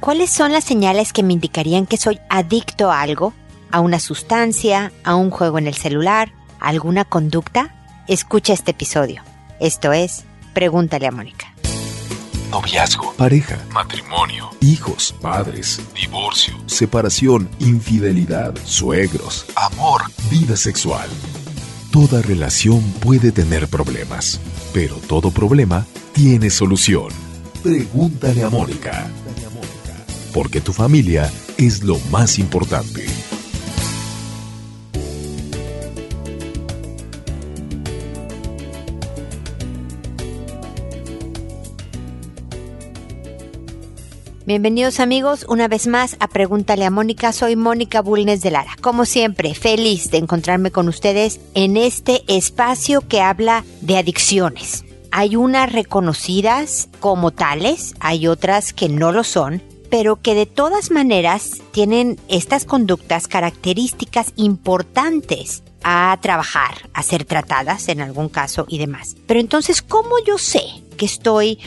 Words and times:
¿Cuáles 0.00 0.30
son 0.30 0.52
las 0.52 0.64
señales 0.64 1.12
que 1.12 1.22
me 1.22 1.32
indicarían 1.32 1.86
que 1.86 1.96
soy 1.96 2.20
adicto 2.28 2.92
a 2.92 3.00
algo? 3.00 3.32
¿A 3.70 3.80
una 3.80 3.98
sustancia? 3.98 4.92
¿A 5.04 5.16
un 5.16 5.30
juego 5.30 5.58
en 5.58 5.66
el 5.66 5.74
celular? 5.74 6.32
¿A 6.60 6.68
alguna 6.68 7.04
conducta? 7.04 7.74
Escucha 8.06 8.52
este 8.52 8.70
episodio. 8.72 9.22
Esto 9.58 9.92
es 9.92 10.24
Pregúntale 10.54 11.06
a 11.06 11.10
Mónica. 11.10 11.52
Noviazgo, 12.50 13.12
pareja, 13.14 13.58
matrimonio, 13.72 14.50
hijos, 14.60 15.14
padres, 15.20 15.80
divorcio, 15.94 16.54
separación, 16.66 17.50
infidelidad, 17.58 18.54
suegros, 18.64 19.46
amor, 19.56 20.02
vida 20.30 20.56
sexual. 20.56 21.08
Toda 21.90 22.22
relación 22.22 22.80
puede 23.00 23.32
tener 23.32 23.68
problemas, 23.68 24.40
pero 24.72 24.96
todo 24.96 25.30
problema 25.30 25.84
tiene 26.12 26.48
solución. 26.50 27.08
Pregúntale 27.62 28.44
a 28.44 28.48
Mónica. 28.48 29.10
Porque 30.36 30.60
tu 30.60 30.74
familia 30.74 31.32
es 31.56 31.82
lo 31.82 31.98
más 32.10 32.38
importante. 32.38 33.06
Bienvenidos 44.44 45.00
amigos 45.00 45.46
una 45.48 45.68
vez 45.68 45.86
más 45.86 46.18
a 46.20 46.28
Pregúntale 46.28 46.84
a 46.84 46.90
Mónica. 46.90 47.32
Soy 47.32 47.56
Mónica 47.56 48.02
Bulnes 48.02 48.42
de 48.42 48.50
Lara. 48.50 48.76
Como 48.82 49.06
siempre, 49.06 49.54
feliz 49.54 50.10
de 50.10 50.18
encontrarme 50.18 50.70
con 50.70 50.88
ustedes 50.88 51.40
en 51.54 51.78
este 51.78 52.22
espacio 52.28 53.00
que 53.00 53.22
habla 53.22 53.64
de 53.80 53.96
adicciones. 53.96 54.84
Hay 55.10 55.34
unas 55.34 55.72
reconocidas 55.72 56.90
como 57.00 57.30
tales, 57.30 57.94
hay 58.00 58.26
otras 58.26 58.74
que 58.74 58.90
no 58.90 59.12
lo 59.12 59.24
son, 59.24 59.62
pero 59.90 60.16
que 60.16 60.34
de 60.34 60.46
todas 60.46 60.90
maneras 60.90 61.62
tienen 61.72 62.18
estas 62.28 62.64
conductas 62.64 63.28
características 63.28 64.32
importantes 64.36 65.62
a 65.82 66.18
trabajar, 66.20 66.90
a 66.92 67.02
ser 67.02 67.24
tratadas 67.24 67.88
en 67.88 68.00
algún 68.00 68.28
caso 68.28 68.66
y 68.68 68.78
demás. 68.78 69.16
Pero 69.26 69.40
entonces, 69.40 69.82
¿cómo 69.82 70.16
yo 70.26 70.38
sé 70.38 70.62
que 70.96 71.06
estoy 71.06 71.58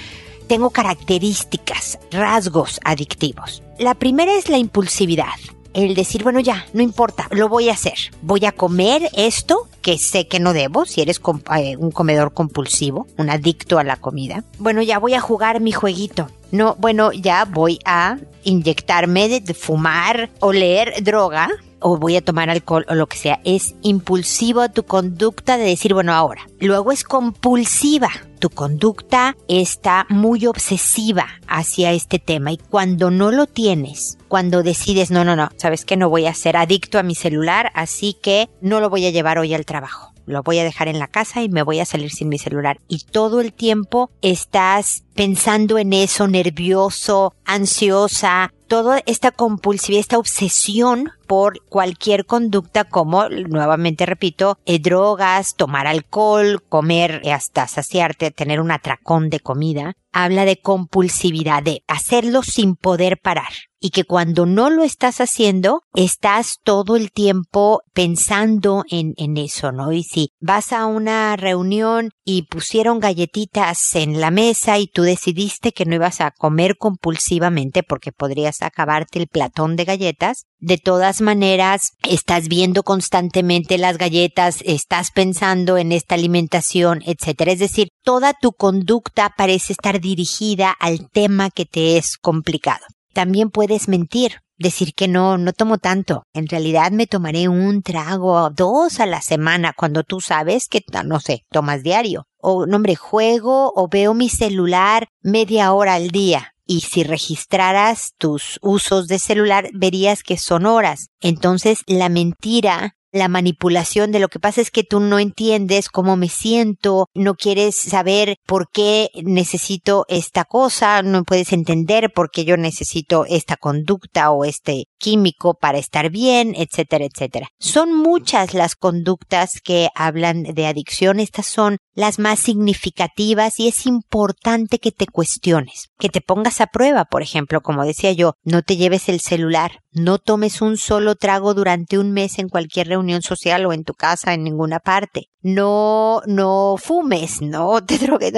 tengo 0.49 0.71
características, 0.71 1.99
rasgos 2.11 2.79
adictivos. 2.83 3.61
La 3.77 3.93
primera 3.93 4.35
es 4.35 4.49
la 4.49 4.57
impulsividad. 4.57 5.37
El 5.75 5.93
decir, 5.93 6.23
bueno, 6.23 6.39
ya, 6.39 6.65
no 6.73 6.81
importa, 6.81 7.27
lo 7.29 7.47
voy 7.47 7.69
a 7.69 7.73
hacer. 7.73 7.93
Voy 8.23 8.43
a 8.45 8.51
comer 8.51 9.09
esto 9.13 9.68
que 9.81 9.97
sé 9.97 10.27
que 10.27 10.39
no 10.39 10.53
debo, 10.53 10.85
si 10.85 11.01
eres 11.01 11.21
eh, 11.57 11.75
un 11.77 11.91
comedor 11.91 12.33
compulsivo, 12.33 13.07
un 13.17 13.29
adicto 13.29 13.79
a 13.79 13.83
la 13.83 13.97
comida. 13.97 14.43
Bueno, 14.57 14.81
ya 14.81 14.99
voy 14.99 15.13
a 15.13 15.21
jugar 15.21 15.59
mi 15.61 15.71
jueguito. 15.71 16.29
No, 16.51 16.75
bueno, 16.79 17.11
ya 17.11 17.45
voy 17.45 17.79
a 17.85 18.17
inyectarme 18.43 19.29
de, 19.29 19.39
de 19.39 19.53
fumar 19.53 20.29
o 20.39 20.51
leer 20.51 21.03
droga 21.03 21.49
o 21.81 21.97
voy 21.97 22.15
a 22.15 22.21
tomar 22.21 22.49
alcohol 22.49 22.85
o 22.89 22.95
lo 22.95 23.07
que 23.07 23.17
sea. 23.17 23.39
Es 23.43 23.75
impulsivo 23.81 24.69
tu 24.69 24.83
conducta 24.83 25.57
de 25.57 25.65
decir, 25.65 25.93
bueno, 25.93 26.13
ahora. 26.13 26.47
Luego 26.59 26.91
es 26.91 27.03
compulsiva. 27.03 28.09
Tu 28.39 28.49
conducta 28.49 29.35
está 29.47 30.05
muy 30.09 30.45
obsesiva 30.45 31.27
hacia 31.47 31.91
este 31.91 32.19
tema 32.19 32.53
y 32.53 32.57
cuando 32.57 33.11
no 33.11 33.31
lo 33.31 33.47
tienes, 33.47 34.17
cuando 34.29 34.63
decides, 34.63 35.11
no, 35.11 35.25
no, 35.25 35.35
no, 35.35 35.49
sabes 35.57 35.83
que 35.83 35.97
no 35.97 36.09
voy 36.09 36.25
a 36.25 36.33
ser 36.33 36.55
adicto 36.55 36.99
a 36.99 37.03
mi 37.03 37.15
celular, 37.15 37.69
así 37.75 38.15
que 38.21 38.49
no 38.61 38.79
lo 38.79 38.89
voy 38.89 39.05
a 39.05 39.09
llevar 39.09 39.39
hoy 39.39 39.53
al 39.53 39.65
trabajo 39.65 40.13
lo 40.29 40.43
voy 40.43 40.59
a 40.59 40.63
dejar 40.63 40.87
en 40.87 40.99
la 40.99 41.07
casa 41.07 41.41
y 41.41 41.49
me 41.49 41.63
voy 41.63 41.79
a 41.79 41.85
salir 41.85 42.11
sin 42.11 42.29
mi 42.29 42.37
celular. 42.37 42.79
Y 42.87 42.99
todo 42.99 43.41
el 43.41 43.51
tiempo 43.51 44.11
estás 44.21 45.03
pensando 45.19 45.77
en 45.77 45.91
eso, 45.91 46.29
nervioso, 46.29 47.33
ansiosa, 47.43 48.53
toda 48.69 49.01
esta 49.05 49.31
compulsividad, 49.31 49.99
esta 49.99 50.17
obsesión 50.17 51.11
por 51.27 51.59
cualquier 51.67 52.25
conducta 52.25 52.85
como, 52.85 53.27
nuevamente 53.27 54.05
repito, 54.05 54.57
eh, 54.65 54.79
drogas, 54.79 55.55
tomar 55.57 55.87
alcohol, 55.87 56.63
comer 56.69 57.21
hasta 57.33 57.67
saciarte, 57.67 58.31
tener 58.31 58.61
un 58.61 58.71
atracón 58.71 59.29
de 59.29 59.41
comida, 59.41 59.93
habla 60.13 60.45
de 60.45 60.61
compulsividad, 60.61 61.63
de 61.63 61.83
hacerlo 61.87 62.41
sin 62.41 62.75
poder 62.75 63.19
parar 63.21 63.51
y 63.79 63.91
que 63.91 64.03
cuando 64.03 64.45
no 64.45 64.69
lo 64.69 64.83
estás 64.83 65.21
haciendo, 65.21 65.83
estás 65.93 66.57
todo 66.63 66.95
el 66.95 67.11
tiempo 67.11 67.81
pensando 67.93 68.83
en, 68.89 69.13
en 69.17 69.37
eso, 69.37 69.71
¿no? 69.71 69.93
Y 69.93 70.03
si 70.03 70.31
vas 70.39 70.73
a 70.73 70.85
una 70.85 71.35
reunión 71.37 72.11
y 72.25 72.43
pusieron 72.43 72.99
galletitas 72.99 73.95
en 73.95 74.19
la 74.19 74.31
mesa 74.31 74.77
y 74.79 74.87
tú 74.87 75.03
decidiste 75.09 75.71
que 75.71 75.85
no 75.85 75.95
ibas 75.95 76.21
a 76.21 76.31
comer 76.31 76.77
compulsivamente 76.77 77.83
porque 77.83 78.11
podrías 78.11 78.61
acabarte 78.61 79.19
el 79.19 79.27
platón 79.27 79.75
de 79.75 79.85
galletas, 79.85 80.45
de 80.59 80.77
todas 80.77 81.21
maneras, 81.21 81.93
estás 82.07 82.47
viendo 82.47 82.83
constantemente 82.83 83.77
las 83.77 83.97
galletas, 83.97 84.61
estás 84.65 85.11
pensando 85.11 85.77
en 85.77 85.91
esta 85.91 86.15
alimentación, 86.15 87.01
etcétera. 87.05 87.51
Es 87.51 87.59
decir, 87.59 87.89
toda 88.03 88.33
tu 88.33 88.51
conducta 88.51 89.33
parece 89.35 89.73
estar 89.73 89.99
dirigida 89.99 90.71
al 90.79 91.09
tema 91.09 91.49
que 91.49 91.65
te 91.65 91.97
es 91.97 92.17
complicado. 92.17 92.85
También 93.13 93.49
puedes 93.49 93.87
mentir, 93.87 94.41
decir 94.59 94.93
que 94.93 95.07
no, 95.07 95.37
no 95.37 95.53
tomo 95.53 95.77
tanto. 95.77 96.23
En 96.33 96.47
realidad 96.47 96.91
me 96.91 97.07
tomaré 97.07 97.47
un 97.47 97.81
trago, 97.81 98.49
dos 98.51 98.99
a 98.99 99.05
la 99.05 99.21
semana, 99.21 99.73
cuando 99.75 100.03
tú 100.03 100.21
sabes 100.21 100.67
que, 100.67 100.83
no 101.05 101.19
sé, 101.19 101.45
tomas 101.49 101.81
diario. 101.81 102.27
O, 102.37 102.65
no, 102.65 102.75
hombre, 102.75 102.95
juego 102.95 103.73
o 103.75 103.87
veo 103.87 104.13
mi 104.13 104.29
celular 104.29 105.07
media 105.21 105.73
hora 105.73 105.95
al 105.95 106.09
día. 106.09 106.53
Y 106.65 106.81
si 106.81 107.03
registraras 107.03 108.13
tus 108.19 108.59
usos 108.61 109.07
de 109.07 109.17
celular, 109.17 109.69
verías 109.73 110.21
que 110.21 110.37
son 110.37 110.67
horas. 110.67 111.07
Entonces, 111.19 111.81
la 111.87 112.09
mentira 112.09 112.95
la 113.11 113.27
manipulación 113.27 114.11
de 114.11 114.19
lo 114.19 114.27
que 114.27 114.39
pasa 114.39 114.61
es 114.61 114.71
que 114.71 114.83
tú 114.83 114.99
no 114.99 115.19
entiendes 115.19 115.89
cómo 115.89 116.15
me 116.15 116.29
siento, 116.29 117.07
no 117.13 117.35
quieres 117.35 117.75
saber 117.75 118.37
por 118.45 118.69
qué 118.71 119.09
necesito 119.23 120.05
esta 120.07 120.45
cosa, 120.45 121.01
no 121.01 121.23
puedes 121.23 121.51
entender 121.53 122.11
por 122.13 122.29
qué 122.31 122.45
yo 122.45 122.57
necesito 122.57 123.25
esta 123.27 123.57
conducta 123.57 124.31
o 124.31 124.45
este 124.45 124.85
químico 124.97 125.55
para 125.55 125.77
estar 125.77 126.09
bien, 126.09 126.53
etcétera, 126.55 127.05
etcétera. 127.05 127.47
Son 127.59 127.95
muchas 127.95 128.53
las 128.53 128.75
conductas 128.75 129.59
que 129.63 129.89
hablan 129.95 130.43
de 130.43 130.67
adicción, 130.67 131.19
estas 131.19 131.47
son 131.47 131.77
las 131.93 132.19
más 132.19 132.39
significativas 132.39 133.59
y 133.59 133.67
es 133.67 133.85
importante 133.85 134.79
que 134.79 134.91
te 134.91 135.07
cuestiones, 135.07 135.89
que 135.97 136.09
te 136.09 136.21
pongas 136.21 136.61
a 136.61 136.67
prueba, 136.67 137.05
por 137.05 137.21
ejemplo, 137.21 137.61
como 137.61 137.85
decía 137.85 138.11
yo, 138.11 138.33
no 138.43 138.61
te 138.61 138.77
lleves 138.77 139.09
el 139.09 139.19
celular, 139.19 139.79
no 139.91 140.19
tomes 140.19 140.61
un 140.61 140.77
solo 140.77 141.15
trago 141.15 141.53
durante 141.53 141.97
un 141.97 142.11
mes 142.11 142.39
en 142.39 142.47
cualquier 142.49 142.87
reunión 142.87 142.98
social 143.21 143.65
o 143.65 143.73
en 143.73 143.83
tu 143.83 143.93
casa, 143.93 144.33
en 144.33 144.43
ninguna 144.43 144.79
parte. 144.79 145.29
No, 145.41 146.21
no 146.25 146.75
fumes, 146.77 147.41
no 147.41 147.81
te 147.85 147.97
drogues. 147.97 148.33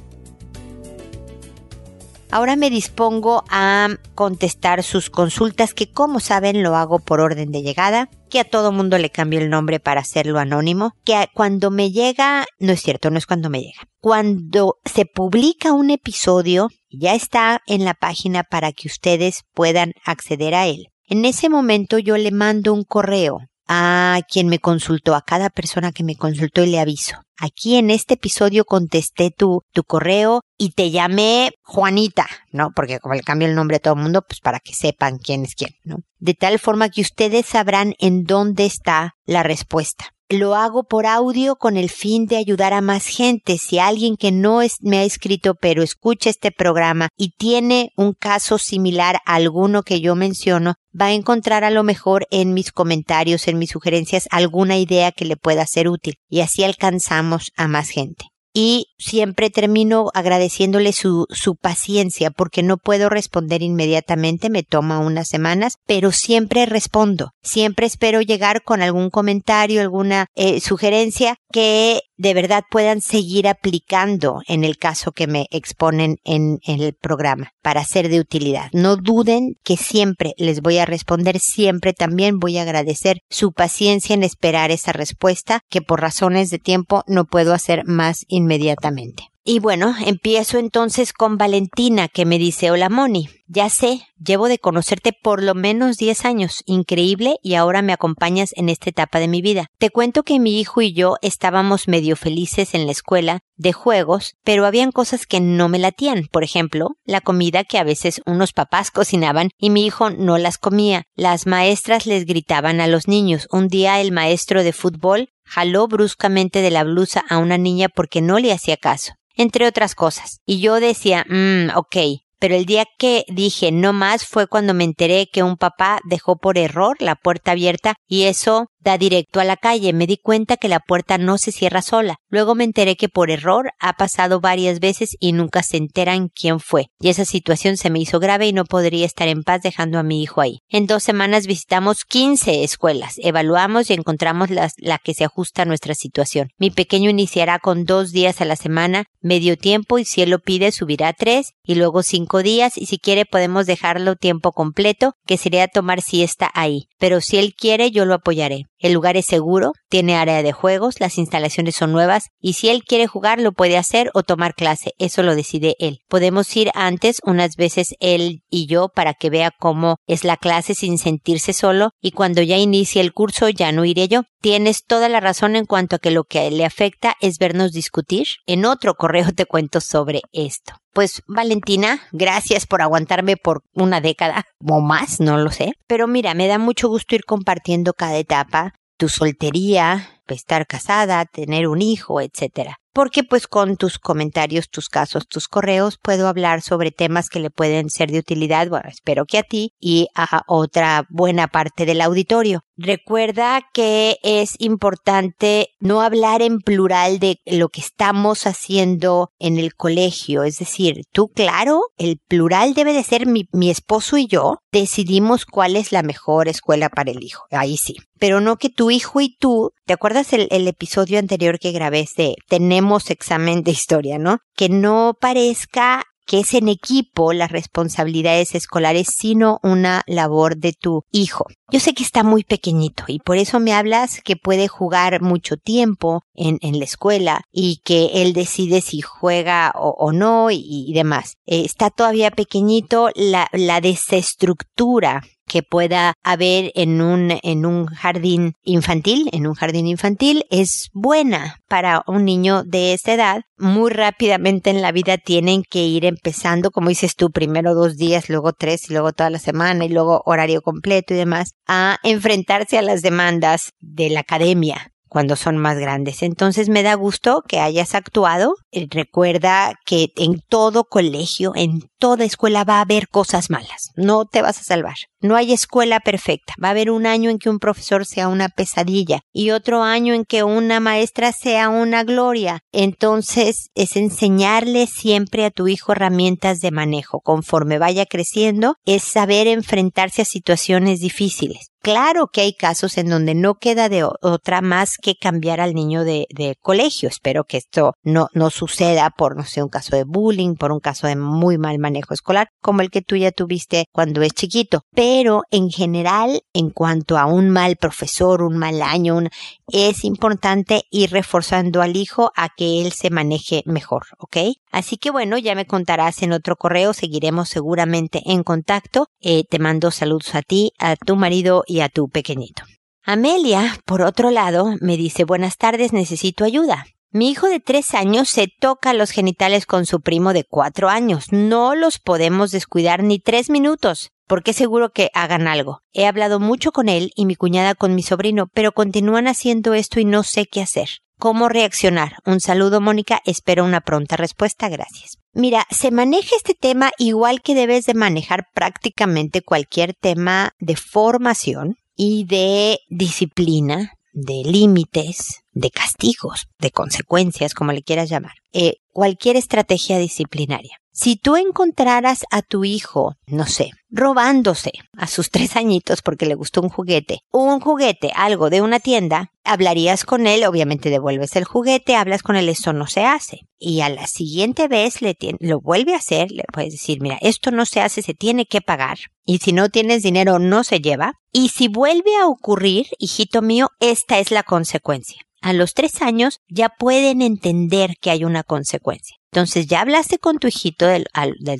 Ahora 2.32 2.54
me 2.54 2.70
dispongo 2.70 3.42
a 3.50 3.88
contestar 4.14 4.84
sus 4.84 5.10
consultas 5.10 5.74
que 5.74 5.90
como 5.90 6.20
saben 6.20 6.62
lo 6.62 6.76
hago 6.76 7.00
por 7.00 7.20
orden 7.20 7.50
de 7.50 7.62
llegada, 7.62 8.08
que 8.28 8.38
a 8.38 8.44
todo 8.44 8.70
mundo 8.70 8.98
le 8.98 9.10
cambio 9.10 9.40
el 9.40 9.50
nombre 9.50 9.80
para 9.80 10.02
hacerlo 10.02 10.38
anónimo, 10.38 10.92
que 11.04 11.26
cuando 11.34 11.72
me 11.72 11.90
llega, 11.90 12.46
no 12.60 12.72
es 12.72 12.82
cierto, 12.82 13.10
no 13.10 13.18
es 13.18 13.26
cuando 13.26 13.50
me 13.50 13.60
llega, 13.60 13.82
cuando 13.98 14.76
se 14.84 15.06
publica 15.06 15.72
un 15.72 15.90
episodio, 15.90 16.68
ya 16.88 17.14
está 17.14 17.62
en 17.66 17.84
la 17.84 17.94
página 17.94 18.44
para 18.44 18.70
que 18.70 18.86
ustedes 18.86 19.42
puedan 19.52 19.92
acceder 20.04 20.54
a 20.54 20.68
él. 20.68 20.86
En 21.08 21.24
ese 21.24 21.48
momento 21.48 21.98
yo 21.98 22.16
le 22.16 22.30
mando 22.30 22.72
un 22.72 22.84
correo 22.84 23.40
a 23.72 24.22
quien 24.28 24.48
me 24.48 24.58
consultó, 24.58 25.14
a 25.14 25.22
cada 25.22 25.48
persona 25.48 25.92
que 25.92 26.02
me 26.02 26.16
consultó 26.16 26.64
y 26.64 26.70
le 26.70 26.80
aviso. 26.80 27.22
Aquí 27.38 27.76
en 27.76 27.90
este 27.90 28.14
episodio 28.14 28.64
contesté 28.64 29.30
tu, 29.30 29.62
tu 29.72 29.84
correo 29.84 30.42
y 30.58 30.72
te 30.72 30.90
llamé 30.90 31.52
Juanita, 31.62 32.26
¿no? 32.50 32.72
Porque 32.74 32.98
como 32.98 33.14
le 33.14 33.22
cambio 33.22 33.46
el 33.46 33.54
nombre 33.54 33.76
a 33.76 33.78
todo 33.78 33.94
el 33.94 34.00
mundo, 34.00 34.22
pues 34.26 34.40
para 34.40 34.58
que 34.58 34.74
sepan 34.74 35.18
quién 35.18 35.44
es 35.44 35.54
quién, 35.54 35.70
¿no? 35.84 35.98
De 36.18 36.34
tal 36.34 36.58
forma 36.58 36.88
que 36.88 37.00
ustedes 37.00 37.46
sabrán 37.46 37.94
en 38.00 38.24
dónde 38.24 38.66
está 38.66 39.14
la 39.24 39.44
respuesta 39.44 40.14
lo 40.30 40.54
hago 40.54 40.84
por 40.84 41.06
audio 41.06 41.56
con 41.56 41.76
el 41.76 41.90
fin 41.90 42.26
de 42.26 42.36
ayudar 42.36 42.72
a 42.72 42.80
más 42.80 43.06
gente. 43.06 43.58
Si 43.58 43.78
alguien 43.78 44.16
que 44.16 44.30
no 44.30 44.60
me 44.80 44.98
ha 44.98 45.04
escrito 45.04 45.56
pero 45.56 45.82
escucha 45.82 46.30
este 46.30 46.52
programa 46.52 47.08
y 47.16 47.30
tiene 47.36 47.90
un 47.96 48.14
caso 48.14 48.56
similar 48.56 49.16
a 49.26 49.34
alguno 49.34 49.82
que 49.82 50.00
yo 50.00 50.14
menciono, 50.14 50.74
va 50.98 51.06
a 51.06 51.12
encontrar 51.12 51.64
a 51.64 51.70
lo 51.70 51.82
mejor 51.82 52.26
en 52.30 52.54
mis 52.54 52.70
comentarios, 52.70 53.48
en 53.48 53.58
mis 53.58 53.70
sugerencias, 53.70 54.28
alguna 54.30 54.78
idea 54.78 55.10
que 55.12 55.24
le 55.24 55.36
pueda 55.36 55.66
ser 55.66 55.88
útil 55.88 56.14
y 56.28 56.40
así 56.40 56.62
alcanzamos 56.62 57.50
a 57.56 57.66
más 57.66 57.90
gente 57.90 58.26
y 58.52 58.86
siempre 58.98 59.50
termino 59.50 60.10
agradeciéndole 60.14 60.92
su, 60.92 61.26
su 61.30 61.56
paciencia 61.56 62.30
porque 62.30 62.62
no 62.62 62.76
puedo 62.76 63.08
responder 63.08 63.62
inmediatamente, 63.62 64.50
me 64.50 64.62
toma 64.62 64.98
unas 64.98 65.28
semanas, 65.28 65.74
pero 65.86 66.12
siempre 66.12 66.66
respondo. 66.66 67.30
Siempre 67.42 67.86
espero 67.86 68.20
llegar 68.20 68.62
con 68.62 68.82
algún 68.82 69.10
comentario, 69.10 69.80
alguna 69.80 70.26
eh, 70.34 70.60
sugerencia 70.60 71.36
que 71.52 72.00
de 72.20 72.34
verdad 72.34 72.64
puedan 72.70 73.00
seguir 73.00 73.48
aplicando 73.48 74.42
en 74.46 74.62
el 74.62 74.76
caso 74.76 75.12
que 75.12 75.26
me 75.26 75.46
exponen 75.50 76.18
en, 76.24 76.60
el 76.66 76.92
programa 76.92 77.54
para 77.62 77.82
ser 77.82 78.10
de 78.10 78.20
utilidad. 78.20 78.68
No 78.74 78.96
duden 78.96 79.56
que 79.64 79.78
siempre 79.78 80.34
les 80.36 80.60
voy 80.60 80.76
a 80.76 80.84
responder, 80.84 81.40
siempre 81.40 81.94
también 81.94 82.38
voy 82.38 82.58
a 82.58 82.62
agradecer 82.62 83.22
su 83.30 83.52
paciencia 83.52 84.12
en 84.12 84.22
esperar 84.22 84.70
esa 84.70 84.92
respuesta 84.92 85.60
que 85.70 85.80
por 85.80 86.02
razones 86.02 86.50
de 86.50 86.58
tiempo 86.58 87.04
no 87.06 87.24
puedo 87.24 87.54
hacer 87.54 87.86
más 87.86 88.26
inmediatamente. 88.28 89.29
Y 89.42 89.58
bueno, 89.58 89.94
empiezo 90.04 90.58
entonces 90.58 91.14
con 91.14 91.38
Valentina 91.38 92.08
que 92.08 92.26
me 92.26 92.38
dice, 92.38 92.70
hola 92.70 92.90
Moni, 92.90 93.30
ya 93.46 93.70
sé, 93.70 94.06
llevo 94.22 94.48
de 94.48 94.58
conocerte 94.58 95.12
por 95.12 95.42
lo 95.42 95.54
menos 95.54 95.96
10 95.96 96.26
años, 96.26 96.62
increíble, 96.66 97.38
y 97.42 97.54
ahora 97.54 97.80
me 97.80 97.94
acompañas 97.94 98.50
en 98.54 98.68
esta 98.68 98.90
etapa 98.90 99.18
de 99.18 99.28
mi 99.28 99.40
vida. 99.40 99.66
Te 99.78 99.88
cuento 99.88 100.24
que 100.24 100.38
mi 100.38 100.60
hijo 100.60 100.82
y 100.82 100.92
yo 100.92 101.16
estábamos 101.22 101.88
medio 101.88 102.16
felices 102.16 102.74
en 102.74 102.84
la 102.84 102.92
escuela 102.92 103.40
de 103.56 103.72
juegos, 103.72 104.34
pero 104.44 104.66
habían 104.66 104.92
cosas 104.92 105.26
que 105.26 105.40
no 105.40 105.70
me 105.70 105.78
latían, 105.78 106.28
por 106.30 106.44
ejemplo, 106.44 106.90
la 107.04 107.22
comida 107.22 107.64
que 107.64 107.78
a 107.78 107.84
veces 107.84 108.20
unos 108.26 108.52
papás 108.52 108.90
cocinaban 108.92 109.48
y 109.58 109.70
mi 109.70 109.86
hijo 109.86 110.10
no 110.10 110.36
las 110.36 110.58
comía. 110.58 111.04
Las 111.16 111.46
maestras 111.46 112.06
les 112.06 112.26
gritaban 112.26 112.80
a 112.80 112.86
los 112.86 113.08
niños. 113.08 113.48
Un 113.50 113.68
día 113.68 114.00
el 114.00 114.12
maestro 114.12 114.62
de 114.62 114.74
fútbol 114.74 115.30
jaló 115.50 115.88
bruscamente 115.88 116.62
de 116.62 116.70
la 116.70 116.84
blusa 116.84 117.24
a 117.28 117.38
una 117.38 117.58
niña 117.58 117.88
porque 117.88 118.20
no 118.20 118.38
le 118.38 118.52
hacía 118.52 118.76
caso 118.76 119.12
entre 119.40 119.66
otras 119.66 119.94
cosas. 119.94 120.40
Y 120.44 120.60
yo 120.60 120.80
decía, 120.80 121.24
mmm, 121.26 121.70
ok, 121.74 121.96
pero 122.38 122.54
el 122.54 122.66
día 122.66 122.84
que 122.98 123.24
dije 123.28 123.72
no 123.72 123.92
más 123.92 124.26
fue 124.26 124.46
cuando 124.46 124.74
me 124.74 124.84
enteré 124.84 125.28
que 125.32 125.42
un 125.42 125.56
papá 125.56 126.00
dejó 126.04 126.36
por 126.36 126.58
error 126.58 126.96
la 127.00 127.14
puerta 127.14 127.52
abierta 127.52 127.94
y 128.06 128.24
eso 128.24 128.66
da 128.80 128.98
directo 128.98 129.40
a 129.40 129.44
la 129.44 129.56
calle. 129.56 129.92
Me 129.92 130.06
di 130.06 130.16
cuenta 130.16 130.56
que 130.56 130.68
la 130.68 130.80
puerta 130.80 131.18
no 131.18 131.38
se 131.38 131.52
cierra 131.52 131.82
sola. 131.82 132.16
Luego 132.28 132.54
me 132.54 132.64
enteré 132.64 132.96
que 132.96 133.08
por 133.08 133.30
error 133.30 133.70
ha 133.78 133.94
pasado 133.94 134.40
varias 134.40 134.80
veces 134.80 135.16
y 135.20 135.32
nunca 135.32 135.62
se 135.62 135.76
enteran 135.76 136.28
quién 136.28 136.60
fue. 136.60 136.86
Y 137.00 137.08
esa 137.08 137.24
situación 137.24 137.76
se 137.76 137.90
me 137.90 138.00
hizo 138.00 138.20
grave 138.20 138.46
y 138.46 138.52
no 138.52 138.64
podría 138.64 139.06
estar 139.06 139.28
en 139.28 139.42
paz 139.42 139.62
dejando 139.62 139.98
a 139.98 140.02
mi 140.02 140.22
hijo 140.22 140.40
ahí. 140.40 140.60
En 140.68 140.86
dos 140.86 141.02
semanas 141.02 141.46
visitamos 141.46 142.04
15 142.04 142.64
escuelas, 142.64 143.16
evaluamos 143.18 143.90
y 143.90 143.94
encontramos 143.94 144.50
la, 144.50 144.70
la 144.78 144.98
que 144.98 145.14
se 145.14 145.24
ajusta 145.24 145.62
a 145.62 145.66
nuestra 145.66 145.94
situación. 145.94 146.48
Mi 146.58 146.70
pequeño 146.70 147.10
iniciará 147.10 147.58
con 147.58 147.84
dos 147.84 148.12
días 148.12 148.40
a 148.40 148.44
la 148.44 148.56
semana, 148.56 149.04
medio 149.20 149.56
tiempo 149.56 149.98
y 149.98 150.04
si 150.04 150.22
él 150.22 150.30
lo 150.30 150.38
pide 150.38 150.72
subirá 150.72 151.08
a 151.08 151.12
tres 151.12 151.52
y 151.64 151.74
luego 151.74 152.02
cinco 152.02 152.42
días 152.42 152.76
y 152.76 152.86
si 152.86 152.98
quiere 152.98 153.24
podemos 153.26 153.66
dejarlo 153.66 154.16
tiempo 154.16 154.52
completo, 154.52 155.14
que 155.26 155.36
sería 155.36 155.68
tomar 155.68 156.00
siesta 156.00 156.50
ahí. 156.54 156.88
Pero 156.98 157.20
si 157.20 157.38
él 157.38 157.54
quiere 157.54 157.90
yo 157.90 158.04
lo 158.04 158.14
apoyaré. 158.14 158.69
El 158.80 158.92
lugar 158.92 159.16
es 159.16 159.26
seguro, 159.26 159.72
tiene 159.88 160.16
área 160.16 160.42
de 160.42 160.52
juegos, 160.52 161.00
las 161.00 161.18
instalaciones 161.18 161.76
son 161.76 161.92
nuevas 161.92 162.28
y 162.40 162.54
si 162.54 162.70
él 162.70 162.82
quiere 162.82 163.06
jugar 163.06 163.40
lo 163.40 163.52
puede 163.52 163.76
hacer 163.76 164.10
o 164.14 164.22
tomar 164.22 164.54
clase, 164.54 164.92
eso 164.98 165.22
lo 165.22 165.36
decide 165.36 165.76
él. 165.78 166.00
Podemos 166.08 166.56
ir 166.56 166.70
antes 166.74 167.20
unas 167.24 167.56
veces 167.56 167.94
él 168.00 168.42
y 168.48 168.66
yo 168.66 168.88
para 168.88 169.12
que 169.12 169.28
vea 169.28 169.50
cómo 169.58 169.96
es 170.06 170.24
la 170.24 170.38
clase 170.38 170.74
sin 170.74 170.96
sentirse 170.96 171.52
solo 171.52 171.90
y 172.00 172.12
cuando 172.12 172.40
ya 172.40 172.56
inicie 172.56 173.02
el 173.02 173.12
curso 173.12 173.50
ya 173.50 173.70
no 173.70 173.84
iré 173.84 174.08
yo. 174.08 174.22
Tienes 174.40 174.86
toda 174.86 175.10
la 175.10 175.20
razón 175.20 175.54
en 175.54 175.66
cuanto 175.66 175.96
a 175.96 175.98
que 175.98 176.10
lo 176.10 176.24
que 176.24 176.50
le 176.50 176.64
afecta 176.64 177.14
es 177.20 177.38
vernos 177.38 177.72
discutir. 177.72 178.26
En 178.46 178.64
otro 178.64 178.94
correo 178.94 179.32
te 179.36 179.44
cuento 179.44 179.80
sobre 179.80 180.22
esto. 180.32 180.72
Pues 180.92 181.22
Valentina, 181.26 182.00
gracias 182.12 182.66
por 182.66 182.82
aguantarme 182.82 183.36
por 183.36 183.62
una 183.74 184.00
década 184.00 184.44
o 184.66 184.80
más, 184.80 185.20
no 185.20 185.38
lo 185.38 185.50
sé. 185.50 185.72
Pero 185.86 186.06
mira, 186.06 186.34
me 186.34 186.48
da 186.48 186.58
mucho 186.58 186.88
gusto 186.88 187.14
ir 187.14 187.24
compartiendo 187.24 187.92
cada 187.92 188.18
etapa, 188.18 188.74
tu 188.96 189.08
soltería, 189.08 190.20
estar 190.26 190.66
casada, 190.66 191.24
tener 191.24 191.66
un 191.66 191.82
hijo, 191.82 192.20
etcétera 192.20 192.80
porque 192.92 193.24
pues 193.24 193.46
con 193.46 193.76
tus 193.76 193.98
comentarios, 193.98 194.68
tus 194.70 194.88
casos, 194.88 195.28
tus 195.28 195.48
correos 195.48 195.98
puedo 196.00 196.28
hablar 196.28 196.62
sobre 196.62 196.90
temas 196.90 197.28
que 197.28 197.40
le 197.40 197.50
pueden 197.50 197.90
ser 197.90 198.10
de 198.10 198.18
utilidad, 198.18 198.68
bueno, 198.68 198.88
espero 198.88 199.26
que 199.26 199.38
a 199.38 199.42
ti 199.42 199.72
y 199.78 200.08
a 200.14 200.42
otra 200.46 201.06
buena 201.08 201.48
parte 201.48 201.86
del 201.86 202.00
auditorio. 202.00 202.62
Recuerda 202.76 203.60
que 203.74 204.16
es 204.22 204.54
importante 204.58 205.68
no 205.80 206.00
hablar 206.00 206.40
en 206.40 206.60
plural 206.60 207.18
de 207.18 207.38
lo 207.44 207.68
que 207.68 207.82
estamos 207.82 208.46
haciendo 208.46 209.30
en 209.38 209.58
el 209.58 209.74
colegio, 209.74 210.44
es 210.44 210.58
decir, 210.58 211.02
tú 211.12 211.28
claro, 211.28 211.82
el 211.98 212.18
plural 212.26 212.72
debe 212.72 212.94
de 212.94 213.02
ser 213.02 213.26
mi, 213.26 213.46
esposo 213.70 214.16
y 214.16 214.26
yo 214.26 214.58
decidimos 214.72 215.44
cuál 215.44 215.76
es 215.76 215.92
la 215.92 216.02
mejor 216.02 216.48
escuela 216.48 216.88
para 216.88 217.10
el 217.10 217.22
hijo, 217.22 217.44
ahí 217.50 217.76
sí, 217.76 217.96
pero 218.18 218.40
no 218.40 218.56
que 218.56 218.70
tu 218.70 218.90
hijo 218.90 219.20
y 219.20 219.36
tú, 219.36 219.72
¿te 219.84 219.92
acuerdas 219.92 220.32
el, 220.32 220.48
el 220.50 220.66
episodio 220.66 221.18
anterior 221.18 221.58
que 221.58 221.72
grabé 221.72 222.08
de 222.48 222.60
tener 222.80 223.10
examen 223.10 223.62
de 223.62 223.70
historia, 223.70 224.18
¿no? 224.18 224.38
Que 224.56 224.68
no 224.68 225.14
parezca 225.20 226.04
que 226.26 226.40
es 226.40 226.54
en 226.54 226.68
equipo 226.68 227.32
las 227.32 227.50
responsabilidades 227.50 228.54
escolares, 228.54 229.08
sino 229.16 229.58
una 229.64 230.02
labor 230.06 230.58
de 230.58 230.72
tu 230.72 231.02
hijo. 231.10 231.46
Yo 231.72 231.80
sé 231.80 231.92
que 231.92 232.04
está 232.04 232.22
muy 232.22 232.44
pequeñito 232.44 233.02
y 233.08 233.18
por 233.18 233.36
eso 233.36 233.58
me 233.58 233.72
hablas 233.72 234.20
que 234.22 234.36
puede 234.36 234.68
jugar 234.68 235.22
mucho 235.22 235.56
tiempo 235.56 236.22
en, 236.34 236.58
en 236.60 236.78
la 236.78 236.84
escuela 236.84 237.42
y 237.50 237.80
que 237.84 238.22
él 238.22 238.32
decide 238.32 238.80
si 238.80 239.00
juega 239.00 239.72
o, 239.74 240.12
no 240.12 240.52
y, 240.52 240.92
demás. 240.94 241.34
Eh, 241.46 241.62
está 241.64 241.90
todavía 241.90 242.30
pequeñito, 242.30 243.10
la, 243.16 243.48
la 243.52 243.80
desestructura 243.80 245.22
que 245.50 245.64
pueda 245.64 246.14
haber 246.22 246.70
en 246.76 247.02
un, 247.02 247.36
en 247.42 247.66
un 247.66 247.86
jardín 247.86 248.54
infantil, 248.62 249.28
en 249.32 249.48
un 249.48 249.54
jardín 249.54 249.88
infantil, 249.88 250.44
es 250.48 250.90
buena 250.92 251.56
para 251.66 252.04
un 252.06 252.24
niño 252.24 252.62
de 252.62 252.92
esa 252.92 253.14
edad. 253.14 253.42
Muy 253.58 253.90
rápidamente 253.90 254.70
en 254.70 254.80
la 254.80 254.92
vida 254.92 255.18
tienen 255.18 255.64
que 255.68 255.80
ir 255.80 256.04
empezando, 256.04 256.70
como 256.70 256.88
dices 256.88 257.16
tú, 257.16 257.32
primero 257.32 257.74
dos 257.74 257.96
días, 257.96 258.28
luego 258.28 258.52
tres 258.52 258.88
y 258.88 258.92
luego 258.92 259.12
toda 259.12 259.28
la 259.28 259.40
semana 259.40 259.84
y 259.84 259.88
luego 259.88 260.22
horario 260.24 260.62
completo 260.62 261.14
y 261.14 261.16
demás, 261.16 261.54
a 261.66 261.98
enfrentarse 262.04 262.78
a 262.78 262.82
las 262.82 263.02
demandas 263.02 263.72
de 263.80 264.08
la 264.08 264.20
academia 264.20 264.92
cuando 265.08 265.34
son 265.34 265.58
más 265.58 265.76
grandes. 265.78 266.22
Entonces 266.22 266.68
me 266.68 266.84
da 266.84 266.94
gusto 266.94 267.42
que 267.46 267.58
hayas 267.58 267.96
actuado. 267.96 268.54
Eh, 268.70 268.86
recuerda 268.88 269.74
que 269.84 270.12
en 270.16 270.40
todo 270.48 270.84
colegio, 270.84 271.52
en 271.56 271.89
toda 272.00 272.24
escuela 272.24 272.64
va 272.64 272.78
a 272.78 272.80
haber 272.80 273.08
cosas 273.08 273.50
malas. 273.50 273.90
No 273.94 274.24
te 274.24 274.42
vas 274.42 274.58
a 274.58 274.64
salvar. 274.64 274.96
No 275.20 275.36
hay 275.36 275.52
escuela 275.52 276.00
perfecta. 276.00 276.54
Va 276.62 276.68
a 276.68 276.70
haber 276.70 276.90
un 276.90 277.06
año 277.06 277.30
en 277.30 277.38
que 277.38 277.50
un 277.50 277.58
profesor 277.58 278.06
sea 278.06 278.26
una 278.26 278.48
pesadilla 278.48 279.20
y 279.32 279.50
otro 279.50 279.82
año 279.82 280.14
en 280.14 280.24
que 280.24 280.42
una 280.42 280.80
maestra 280.80 281.30
sea 281.30 281.68
una 281.68 282.02
gloria. 282.02 282.60
Entonces 282.72 283.68
es 283.74 283.96
enseñarle 283.96 284.86
siempre 284.86 285.44
a 285.44 285.50
tu 285.50 285.68
hijo 285.68 285.92
herramientas 285.92 286.60
de 286.60 286.70
manejo. 286.70 287.20
Conforme 287.20 287.78
vaya 287.78 288.06
creciendo, 288.06 288.76
es 288.86 289.04
saber 289.04 289.46
enfrentarse 289.46 290.22
a 290.22 290.24
situaciones 290.24 291.00
difíciles. 291.00 291.70
Claro 291.82 292.26
que 292.26 292.42
hay 292.42 292.52
casos 292.52 292.98
en 292.98 293.08
donde 293.08 293.34
no 293.34 293.54
queda 293.54 293.88
de 293.88 294.04
otra 294.04 294.60
más 294.60 294.98
que 295.00 295.14
cambiar 295.14 295.62
al 295.62 295.72
niño 295.74 296.04
de, 296.04 296.26
colegio. 296.60 297.08
Espero 297.08 297.44
que 297.44 297.56
esto 297.56 297.94
no, 298.02 298.28
no 298.34 298.50
suceda 298.50 299.08
por, 299.08 299.34
no 299.34 299.44
sé, 299.44 299.62
un 299.62 299.70
caso 299.70 299.96
de 299.96 300.04
bullying, 300.04 300.56
por 300.56 300.72
un 300.72 300.80
caso 300.80 301.06
de 301.06 301.16
muy 301.16 301.56
mal 301.56 301.78
manejo 301.78 301.89
escolar, 301.96 302.48
como 302.60 302.82
el 302.82 302.90
que 302.90 303.02
tú 303.02 303.16
ya 303.16 303.32
tuviste 303.32 303.86
cuando 303.92 304.22
es 304.22 304.32
chiquito. 304.32 304.82
Pero 304.94 305.42
en 305.50 305.70
general, 305.70 306.42
en 306.52 306.70
cuanto 306.70 307.18
a 307.18 307.26
un 307.26 307.50
mal 307.50 307.76
profesor, 307.76 308.42
un 308.42 308.56
mal 308.56 308.82
año, 308.82 309.20
es 309.68 310.04
importante 310.04 310.84
ir 310.90 311.10
reforzando 311.10 311.82
al 311.82 311.96
hijo 311.96 312.32
a 312.36 312.48
que 312.56 312.82
él 312.82 312.92
se 312.92 313.10
maneje 313.10 313.62
mejor, 313.66 314.06
¿ok? 314.18 314.36
Así 314.70 314.96
que 314.96 315.10
bueno, 315.10 315.38
ya 315.38 315.54
me 315.54 315.66
contarás 315.66 316.22
en 316.22 316.32
otro 316.32 316.56
correo, 316.56 316.92
seguiremos 316.92 317.48
seguramente 317.48 318.22
en 318.26 318.42
contacto. 318.42 319.08
Eh, 319.20 319.44
te 319.48 319.58
mando 319.58 319.90
saludos 319.90 320.34
a 320.34 320.42
ti, 320.42 320.72
a 320.78 320.96
tu 320.96 321.16
marido 321.16 321.64
y 321.66 321.80
a 321.80 321.88
tu 321.88 322.08
pequeñito. 322.08 322.62
Amelia, 323.02 323.78
por 323.86 324.02
otro 324.02 324.30
lado, 324.30 324.74
me 324.80 324.96
dice 324.96 325.24
buenas 325.24 325.56
tardes, 325.56 325.92
necesito 325.92 326.44
ayuda. 326.44 326.84
Mi 327.12 327.28
hijo 327.28 327.48
de 327.48 327.58
tres 327.58 327.94
años 327.94 328.28
se 328.28 328.46
toca 328.46 328.92
los 328.92 329.10
genitales 329.10 329.66
con 329.66 329.84
su 329.84 330.00
primo 330.00 330.32
de 330.32 330.44
cuatro 330.44 330.88
años. 330.88 331.32
No 331.32 331.74
los 331.74 331.98
podemos 331.98 332.52
descuidar 332.52 333.02
ni 333.02 333.18
tres 333.18 333.50
minutos, 333.50 334.12
porque 334.28 334.52
seguro 334.52 334.90
que 334.90 335.10
hagan 335.12 335.48
algo. 335.48 335.80
He 335.92 336.06
hablado 336.06 336.38
mucho 336.38 336.70
con 336.70 336.88
él 336.88 337.10
y 337.16 337.26
mi 337.26 337.34
cuñada 337.34 337.74
con 337.74 337.96
mi 337.96 338.04
sobrino, 338.04 338.46
pero 338.54 338.70
continúan 338.70 339.26
haciendo 339.26 339.74
esto 339.74 339.98
y 339.98 340.04
no 340.04 340.22
sé 340.22 340.46
qué 340.46 340.62
hacer. 340.62 340.88
¿Cómo 341.18 341.48
reaccionar? 341.48 342.12
Un 342.26 342.38
saludo, 342.38 342.80
Mónica. 342.80 343.20
Espero 343.24 343.64
una 343.64 343.80
pronta 343.80 344.16
respuesta. 344.16 344.68
Gracias. 344.68 345.18
Mira, 345.32 345.66
se 345.68 345.90
maneja 345.90 346.36
este 346.36 346.54
tema 346.54 346.92
igual 346.96 347.42
que 347.42 347.56
debes 347.56 347.86
de 347.86 347.94
manejar 347.94 348.44
prácticamente 348.54 349.42
cualquier 349.42 349.94
tema 349.94 350.52
de 350.60 350.76
formación 350.76 351.74
y 351.96 352.24
de 352.26 352.78
disciplina, 352.88 353.94
de 354.12 354.44
límites, 354.44 355.39
de 355.52 355.70
castigos, 355.70 356.46
de 356.58 356.70
consecuencias, 356.70 357.54
como 357.54 357.72
le 357.72 357.82
quieras 357.82 358.08
llamar. 358.08 358.34
Eh, 358.52 358.74
cualquier 358.92 359.36
estrategia 359.36 359.98
disciplinaria. 359.98 360.76
Si 360.92 361.16
tú 361.16 361.36
encontraras 361.36 362.24
a 362.32 362.42
tu 362.42 362.64
hijo, 362.64 363.14
no 363.26 363.46
sé, 363.46 363.70
robándose 363.90 364.72
a 364.96 365.06
sus 365.06 365.30
tres 365.30 365.56
añitos 365.56 366.02
porque 366.02 366.26
le 366.26 366.34
gustó 366.34 366.60
un 366.60 366.68
juguete, 366.68 367.20
un 367.32 367.60
juguete, 367.60 368.10
algo 368.14 368.50
de 368.50 368.60
una 368.60 368.80
tienda, 368.80 369.30
hablarías 369.44 370.04
con 370.04 370.26
él, 370.26 370.44
obviamente 370.44 370.90
devuelves 370.90 371.36
el 371.36 371.44
juguete, 371.44 371.94
hablas 371.94 372.22
con 372.22 372.36
él, 372.36 372.48
esto 372.48 372.72
no 372.72 372.86
se 372.86 373.04
hace. 373.04 373.38
Y 373.58 373.82
a 373.82 373.88
la 373.88 374.06
siguiente 374.06 374.68
vez 374.68 375.00
le 375.00 375.16
lo 375.38 375.60
vuelve 375.60 375.94
a 375.94 375.98
hacer, 375.98 376.30
le 376.32 376.44
puedes 376.52 376.72
decir, 376.72 377.00
mira, 377.00 377.18
esto 377.20 377.50
no 377.50 377.66
se 377.66 377.80
hace, 377.80 378.02
se 378.02 378.14
tiene 378.14 378.46
que 378.46 378.60
pagar. 378.60 378.98
Y 379.24 379.38
si 379.38 379.52
no 379.52 379.68
tienes 379.68 380.02
dinero, 380.02 380.38
no 380.38 380.64
se 380.64 380.80
lleva. 380.80 381.14
Y 381.32 381.50
si 381.50 381.68
vuelve 381.68 382.16
a 382.20 382.26
ocurrir, 382.26 382.86
hijito 382.98 383.42
mío, 383.42 383.68
esta 383.78 384.18
es 384.18 384.30
la 384.30 384.42
consecuencia 384.42 385.22
a 385.40 385.52
los 385.52 385.74
tres 385.74 386.02
años 386.02 386.40
ya 386.48 386.68
pueden 386.68 387.22
entender 387.22 387.94
que 388.00 388.10
hay 388.10 388.24
una 388.24 388.42
consecuencia. 388.42 389.16
Entonces 389.32 389.68
ya 389.68 389.80
hablaste 389.80 390.18
con 390.18 390.38
tu 390.38 390.48
hijito 390.48 390.86
del, 390.86 391.06